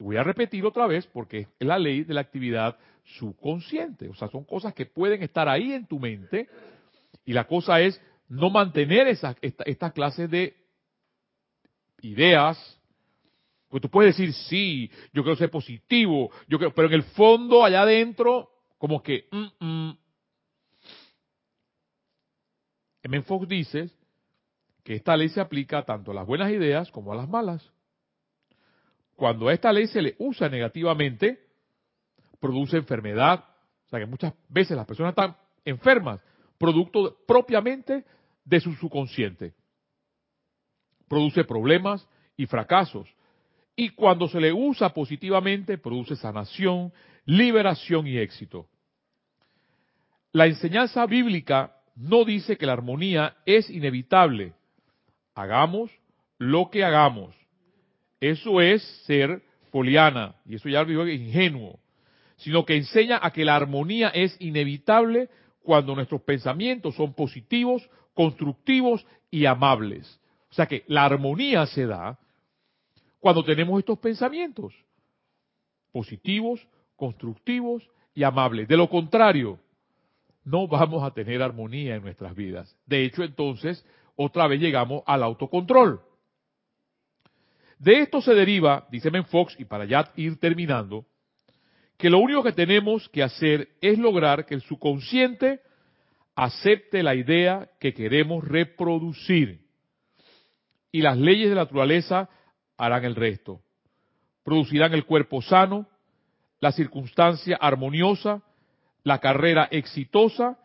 Voy 0.00 0.16
a 0.16 0.24
repetir 0.24 0.66
otra 0.66 0.88
vez 0.88 1.06
porque 1.06 1.46
es 1.60 1.66
la 1.66 1.78
ley 1.78 2.02
de 2.02 2.12
la 2.12 2.22
actividad 2.22 2.76
subconsciente. 3.04 4.08
O 4.08 4.14
sea, 4.16 4.26
son 4.26 4.42
cosas 4.42 4.74
que 4.74 4.84
pueden 4.84 5.22
estar 5.22 5.48
ahí 5.48 5.72
en 5.72 5.86
tu 5.86 6.00
mente 6.00 6.48
y 7.24 7.32
la 7.32 7.46
cosa 7.46 7.80
es 7.80 8.02
no 8.28 8.50
mantener 8.50 9.06
esa, 9.06 9.36
esta, 9.40 9.92
clase 9.92 10.26
de 10.26 10.56
ideas. 12.02 12.58
Porque 13.68 13.86
tú 13.86 13.88
puedes 13.88 14.16
decir, 14.16 14.34
sí, 14.34 14.90
yo 15.12 15.22
quiero 15.22 15.36
ser 15.36 15.50
positivo, 15.50 16.32
yo 16.48 16.58
creo, 16.58 16.74
pero 16.74 16.88
en 16.88 16.94
el 16.94 17.04
fondo, 17.04 17.64
allá 17.64 17.82
adentro, 17.82 18.50
como 18.78 19.00
que, 19.00 19.28
mm, 19.30 19.64
mm. 19.64 19.98
M. 23.04 23.22
Fox 23.22 23.46
dice 23.46 23.90
que 24.86 24.94
esta 24.94 25.16
ley 25.16 25.28
se 25.28 25.40
aplica 25.40 25.84
tanto 25.84 26.12
a 26.12 26.14
las 26.14 26.24
buenas 26.24 26.48
ideas 26.52 26.92
como 26.92 27.12
a 27.12 27.16
las 27.16 27.28
malas. 27.28 27.72
Cuando 29.16 29.48
a 29.48 29.52
esta 29.52 29.72
ley 29.72 29.88
se 29.88 30.00
le 30.00 30.14
usa 30.20 30.48
negativamente, 30.48 31.40
produce 32.38 32.76
enfermedad. 32.76 33.44
O 33.84 33.88
sea 33.88 33.98
que 33.98 34.06
muchas 34.06 34.32
veces 34.48 34.76
las 34.76 34.86
personas 34.86 35.10
están 35.10 35.36
enfermas, 35.64 36.20
producto 36.56 37.18
propiamente 37.26 38.04
de 38.44 38.60
su 38.60 38.74
subconsciente. 38.74 39.54
Produce 41.08 41.42
problemas 41.42 42.06
y 42.36 42.46
fracasos. 42.46 43.12
Y 43.74 43.88
cuando 43.88 44.28
se 44.28 44.38
le 44.38 44.52
usa 44.52 44.90
positivamente, 44.90 45.78
produce 45.78 46.14
sanación, 46.14 46.92
liberación 47.24 48.06
y 48.06 48.18
éxito. 48.18 48.68
La 50.30 50.46
enseñanza 50.46 51.04
bíblica 51.06 51.74
no 51.96 52.24
dice 52.24 52.56
que 52.56 52.66
la 52.66 52.74
armonía 52.74 53.38
es 53.46 53.68
inevitable, 53.68 54.52
hagamos 55.36 55.90
lo 56.38 56.70
que 56.70 56.82
hagamos. 56.84 57.36
Eso 58.20 58.60
es 58.60 58.82
ser 59.04 59.42
poliana, 59.70 60.34
y 60.46 60.56
eso 60.56 60.68
ya 60.68 60.82
lo 60.82 60.88
digo 60.88 61.06
ingenuo, 61.06 61.78
sino 62.38 62.64
que 62.64 62.76
enseña 62.76 63.20
a 63.22 63.30
que 63.30 63.44
la 63.44 63.54
armonía 63.54 64.08
es 64.08 64.36
inevitable 64.40 65.28
cuando 65.62 65.94
nuestros 65.94 66.22
pensamientos 66.22 66.96
son 66.96 67.14
positivos, 67.14 67.88
constructivos 68.14 69.06
y 69.30 69.46
amables. 69.46 70.20
O 70.50 70.54
sea 70.54 70.66
que 70.66 70.84
la 70.88 71.04
armonía 71.04 71.66
se 71.66 71.86
da 71.86 72.18
cuando 73.20 73.44
tenemos 73.44 73.78
estos 73.78 73.98
pensamientos 73.98 74.72
positivos, 75.92 76.66
constructivos 76.94 77.88
y 78.14 78.22
amables. 78.22 78.68
De 78.68 78.76
lo 78.76 78.88
contrario, 78.88 79.58
no 80.44 80.68
vamos 80.68 81.02
a 81.02 81.10
tener 81.10 81.42
armonía 81.42 81.96
en 81.96 82.02
nuestras 82.02 82.34
vidas. 82.34 82.74
De 82.86 83.04
hecho, 83.04 83.22
entonces, 83.24 83.84
otra 84.16 84.46
vez 84.48 84.60
llegamos 84.60 85.02
al 85.06 85.22
autocontrol. 85.22 86.00
De 87.78 88.00
esto 88.00 88.20
se 88.22 88.34
deriva, 88.34 88.86
dice 88.90 89.10
Fox, 89.24 89.54
y 89.58 89.64
para 89.66 89.84
ya 89.84 90.10
ir 90.16 90.40
terminando, 90.40 91.06
que 91.98 92.10
lo 92.10 92.18
único 92.18 92.42
que 92.42 92.52
tenemos 92.52 93.08
que 93.10 93.22
hacer 93.22 93.68
es 93.80 93.98
lograr 93.98 94.46
que 94.46 94.54
el 94.54 94.62
subconsciente 94.62 95.60
acepte 96.34 97.02
la 97.02 97.14
idea 97.14 97.70
que 97.80 97.94
queremos 97.94 98.44
reproducir. 98.44 99.66
Y 100.92 101.02
las 101.02 101.18
leyes 101.18 101.48
de 101.48 101.54
la 101.54 101.62
naturaleza 101.62 102.28
harán 102.76 103.04
el 103.04 103.14
resto. 103.14 103.60
Producirán 104.44 104.94
el 104.94 105.04
cuerpo 105.04 105.42
sano, 105.42 105.88
la 106.60 106.72
circunstancia 106.72 107.56
armoniosa, 107.60 108.42
la 109.02 109.18
carrera 109.18 109.68
exitosa. 109.70 110.58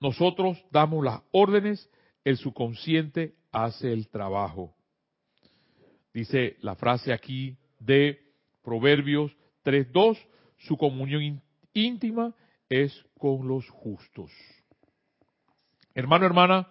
Nosotros 0.00 0.62
damos 0.70 1.04
las 1.04 1.20
órdenes, 1.30 1.88
el 2.24 2.36
subconsciente 2.36 3.34
hace 3.50 3.92
el 3.92 4.08
trabajo. 4.08 4.74
Dice 6.12 6.56
la 6.60 6.74
frase 6.74 7.12
aquí 7.12 7.56
de 7.78 8.20
Proverbios 8.62 9.32
3.2, 9.64 10.18
su 10.58 10.76
comunión 10.76 11.42
íntima 11.72 12.34
es 12.68 13.04
con 13.18 13.46
los 13.48 13.68
justos. 13.68 14.30
Hermano, 15.94 16.26
hermana, 16.26 16.68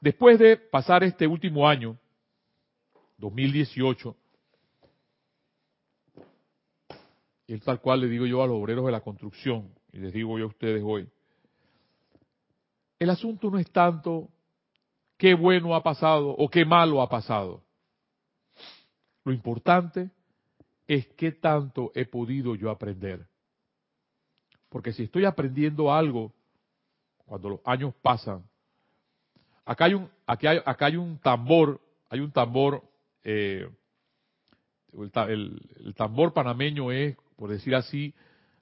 después 0.00 0.38
de 0.38 0.56
pasar 0.56 1.02
este 1.02 1.26
último 1.26 1.68
año, 1.68 1.98
2018, 3.18 4.16
y 7.46 7.54
es 7.54 7.62
tal 7.62 7.80
cual 7.80 8.00
le 8.00 8.08
digo 8.08 8.26
yo 8.26 8.42
a 8.42 8.46
los 8.46 8.56
obreros 8.56 8.86
de 8.86 8.92
la 8.92 9.00
construcción, 9.00 9.74
y 9.92 9.98
les 9.98 10.12
digo 10.12 10.38
yo 10.38 10.44
a 10.44 10.48
ustedes 10.48 10.82
hoy, 10.84 11.08
el 13.02 13.10
asunto 13.10 13.50
no 13.50 13.58
es 13.58 13.68
tanto 13.72 14.28
qué 15.16 15.34
bueno 15.34 15.74
ha 15.74 15.82
pasado 15.82 16.30
o 16.30 16.48
qué 16.48 16.64
malo 16.64 17.02
ha 17.02 17.08
pasado. 17.08 17.60
Lo 19.24 19.32
importante 19.32 20.10
es 20.86 21.08
qué 21.16 21.32
tanto 21.32 21.90
he 21.96 22.04
podido 22.04 22.54
yo 22.54 22.70
aprender. 22.70 23.26
Porque 24.68 24.92
si 24.92 25.02
estoy 25.02 25.24
aprendiendo 25.24 25.92
algo 25.92 26.32
cuando 27.26 27.48
los 27.50 27.60
años 27.64 27.92
pasan, 28.02 28.44
acá 29.64 29.86
hay 29.86 29.94
un, 29.94 30.08
aquí 30.24 30.46
hay, 30.46 30.60
acá 30.64 30.86
hay 30.86 30.96
un 30.96 31.18
tambor, 31.18 31.80
hay 32.08 32.20
un 32.20 32.30
tambor, 32.30 32.84
eh, 33.24 33.68
el 34.92 35.94
tambor 35.96 36.32
panameño 36.32 36.92
es, 36.92 37.16
por 37.34 37.50
decir 37.50 37.74
así, 37.74 38.14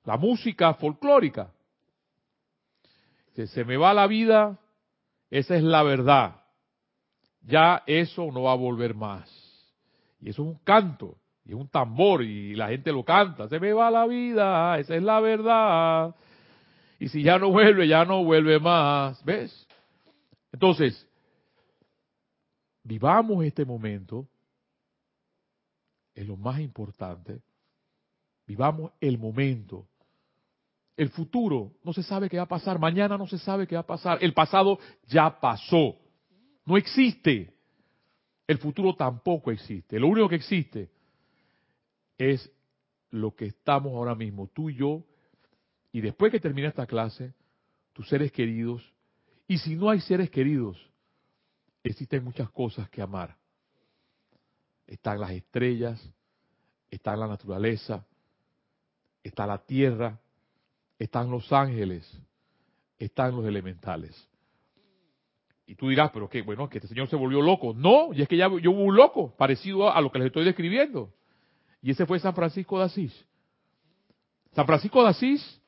la 0.05 0.16
música 0.16 0.72
folclórica. 0.74 1.53
Si 3.35 3.47
se 3.47 3.64
me 3.64 3.76
va 3.76 3.95
la 3.95 4.07
vida, 4.07 4.59
esa 5.31 5.57
es 5.57 5.62
la 5.62 5.83
verdad 5.83 6.41
ya 7.43 7.83
eso 7.87 8.31
no 8.33 8.43
va 8.43 8.53
a 8.53 8.57
volver 8.57 8.95
más. 8.95 9.28
Y 10.20 10.31
eso 10.31 10.43
es 10.43 10.49
un 10.49 10.59
canto, 10.64 11.16
y 11.45 11.51
es 11.51 11.55
un 11.55 11.68
tambor, 11.68 12.22
y 12.22 12.55
la 12.55 12.68
gente 12.68 12.93
lo 12.93 13.05
canta. 13.05 13.49
Se 13.49 13.59
me 13.59 13.72
va 13.72 13.91
la 13.91 14.07
vida, 14.07 14.78
esa 14.78 14.97
es 14.97 15.03
la 15.03 15.20
verdad. 15.20 16.14
Y 16.99 17.09
si 17.09 17.22
ya 17.22 17.39
no 17.39 17.51
vuelve, 17.51 17.89
ya 17.89 18.05
no 18.05 18.22
vuelve 18.24 18.59
más. 18.59 19.24
¿Ves? 19.24 19.66
Entonces, 20.53 21.09
vivamos 22.83 23.45
este 23.45 23.64
momento, 23.64 24.28
es 26.14 26.26
lo 26.26 26.37
más 26.37 26.61
importante. 26.61 27.41
Vivamos 28.47 28.93
el 29.01 29.16
momento. 29.16 29.87
El 30.97 31.11
futuro 31.11 31.72
no 31.84 31.93
se 31.93 32.03
sabe 32.03 32.28
qué 32.28 32.36
va 32.36 32.45
a 32.45 32.49
pasar, 32.49 32.78
mañana 32.78 33.16
no 33.16 33.26
se 33.26 33.38
sabe 33.38 33.66
qué 33.66 33.74
va 33.74 33.82
a 33.82 33.86
pasar, 33.86 34.18
el 34.22 34.34
pasado 34.34 34.78
ya 35.07 35.41
pasó. 35.41 35.97
No 36.64 36.76
existe. 36.76 37.55
El 38.47 38.59
futuro 38.59 38.95
tampoco 38.95 39.51
existe. 39.51 39.99
Lo 39.99 40.09
único 40.09 40.28
que 40.28 40.36
existe 40.36 40.91
es 42.18 42.51
lo 43.11 43.34
que 43.34 43.47
estamos 43.47 43.93
ahora 43.93 44.14
mismo, 44.14 44.49
tú 44.49 44.70
y 44.70 44.76
yo, 44.76 45.05
y 45.93 46.01
después 46.01 46.30
que 46.30 46.41
termine 46.41 46.68
esta 46.68 46.86
clase, 46.86 47.32
tus 47.93 48.09
seres 48.09 48.30
queridos, 48.30 48.82
y 49.49 49.59
si 49.59 49.74
no 49.74 49.91
hay 49.91 50.01
seres 50.01 50.30
queridos, 50.30 50.78
existen 51.82 52.22
muchas 52.22 52.51
cosas 52.51 52.88
que 52.88 53.03
amar. 53.03 53.36
Están 54.86 55.20
las 55.20 55.30
estrellas, 55.32 56.01
está 56.91 57.16
la 57.16 57.26
naturaleza, 57.26 58.07
está 59.22 59.47
la 59.47 59.59
tierra, 59.59 60.20
están 61.01 61.30
los 61.30 61.51
ángeles, 61.51 62.07
están 62.98 63.34
los 63.34 63.46
elementales. 63.46 64.28
Y 65.66 65.74
tú 65.74 65.88
dirás, 65.88 66.11
pero 66.12 66.28
que 66.28 66.42
bueno, 66.42 66.68
que 66.68 66.76
este 66.76 66.88
señor 66.88 67.09
se 67.09 67.16
volvió 67.16 67.40
loco. 67.40 67.72
No, 67.74 68.12
y 68.12 68.20
es 68.20 68.28
que 68.28 68.36
ya 68.36 68.48
yo 68.61 68.70
hubo 68.70 68.84
un 68.84 68.96
loco, 68.96 69.34
parecido 69.36 69.90
a 69.90 70.01
lo 70.01 70.12
que 70.12 70.18
les 70.18 70.26
estoy 70.26 70.44
describiendo. 70.44 71.11
Y 71.80 71.90
ese 71.90 72.05
fue 72.05 72.18
San 72.18 72.34
Francisco 72.34 72.78
de 72.78 72.84
Asís. 72.84 73.26
San 74.53 74.66
Francisco 74.66 75.03
de 75.03 75.09
Asís 75.09 75.62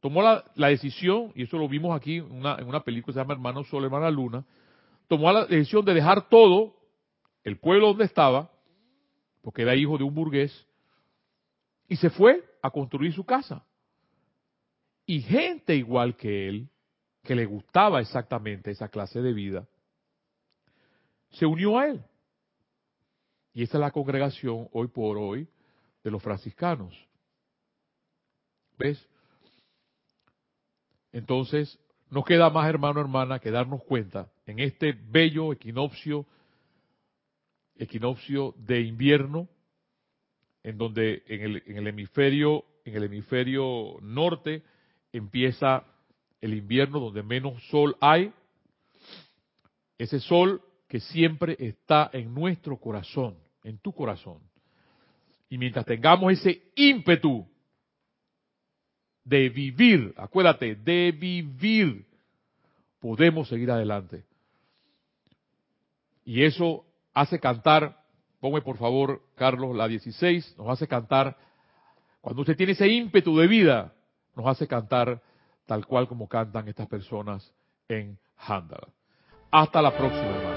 tomó 0.00 0.22
la, 0.22 0.68
decisión, 0.68 1.30
y 1.36 1.44
eso 1.44 1.56
lo 1.56 1.68
vimos 1.68 1.94
aquí 1.96 2.16
en 2.16 2.32
una, 2.32 2.56
en 2.56 2.66
una 2.66 2.80
película 2.80 3.12
que 3.12 3.14
se 3.14 3.20
llama 3.20 3.34
Hermano 3.34 3.62
Sol, 3.64 3.84
Hermana 3.84 4.10
Luna, 4.10 4.44
tomó 5.06 5.30
la 5.30 5.46
decisión 5.46 5.84
de 5.84 5.94
dejar 5.94 6.28
todo, 6.28 6.74
el 7.44 7.58
pueblo 7.58 7.88
donde 7.88 8.06
estaba, 8.06 8.50
porque 9.40 9.62
era 9.62 9.76
hijo 9.76 9.96
de 9.98 10.04
un 10.04 10.14
burgués, 10.14 10.66
y 11.86 11.96
se 11.96 12.10
fue 12.10 12.42
a 12.60 12.70
construir 12.70 13.12
su 13.12 13.24
casa. 13.24 13.64
Y 15.06 15.20
gente 15.22 15.74
igual 15.74 16.16
que 16.16 16.48
él, 16.48 16.68
que 17.22 17.34
le 17.34 17.44
gustaba 17.46 18.00
exactamente 18.00 18.70
esa 18.70 18.88
clase 18.88 19.20
de 19.20 19.32
vida, 19.32 19.68
se 21.30 21.46
unió 21.46 21.78
a 21.78 21.88
él. 21.88 22.04
Y 23.52 23.62
esa 23.62 23.78
es 23.78 23.80
la 23.80 23.90
congregación 23.90 24.68
hoy 24.72 24.88
por 24.88 25.18
hoy 25.18 25.48
de 26.02 26.10
los 26.10 26.22
franciscanos. 26.22 26.94
¿Ves? 28.78 29.08
Entonces, 31.12 31.78
no 32.10 32.24
queda 32.24 32.50
más, 32.50 32.68
hermano, 32.68 33.00
hermana, 33.00 33.38
que 33.38 33.50
darnos 33.50 33.82
cuenta 33.84 34.32
en 34.46 34.58
este 34.58 34.92
bello 34.92 35.52
equinoccio, 35.52 36.26
equinoccio 37.76 38.54
de 38.58 38.80
invierno, 38.80 39.48
en 40.62 40.78
donde 40.78 41.22
en 41.26 41.40
el, 41.42 41.62
en 41.66 41.76
el 41.76 41.86
hemisferio, 41.88 42.64
en 42.84 42.96
el 42.96 43.04
hemisferio 43.04 43.96
norte 44.00 44.62
empieza 45.14 45.84
el 46.40 46.54
invierno 46.54 47.00
donde 47.00 47.22
menos 47.22 47.62
sol 47.68 47.96
hay, 48.00 48.32
ese 49.96 50.20
sol 50.20 50.60
que 50.88 51.00
siempre 51.00 51.56
está 51.58 52.10
en 52.12 52.34
nuestro 52.34 52.76
corazón, 52.76 53.36
en 53.62 53.78
tu 53.78 53.92
corazón. 53.92 54.38
Y 55.48 55.56
mientras 55.56 55.86
tengamos 55.86 56.32
ese 56.32 56.62
ímpetu 56.74 57.46
de 59.24 59.48
vivir, 59.48 60.12
acuérdate, 60.16 60.74
de 60.74 61.12
vivir, 61.12 62.06
podemos 62.98 63.48
seguir 63.48 63.70
adelante. 63.70 64.24
Y 66.24 66.42
eso 66.42 66.84
hace 67.12 67.38
cantar, 67.38 68.02
ponme 68.40 68.62
por 68.62 68.78
favor, 68.78 69.22
Carlos, 69.36 69.76
la 69.76 69.86
16, 69.86 70.56
nos 70.58 70.68
hace 70.68 70.88
cantar, 70.88 71.36
cuando 72.20 72.42
usted 72.42 72.56
tiene 72.56 72.72
ese 72.72 72.88
ímpetu 72.88 73.36
de 73.38 73.46
vida, 73.46 73.94
nos 74.36 74.46
hace 74.46 74.66
cantar 74.66 75.20
tal 75.66 75.86
cual 75.86 76.08
como 76.08 76.28
cantan 76.28 76.68
estas 76.68 76.86
personas 76.86 77.52
en 77.88 78.18
Handala. 78.36 78.88
Hasta 79.50 79.80
la 79.80 79.96
próxima, 79.96 80.36
hermano. 80.36 80.53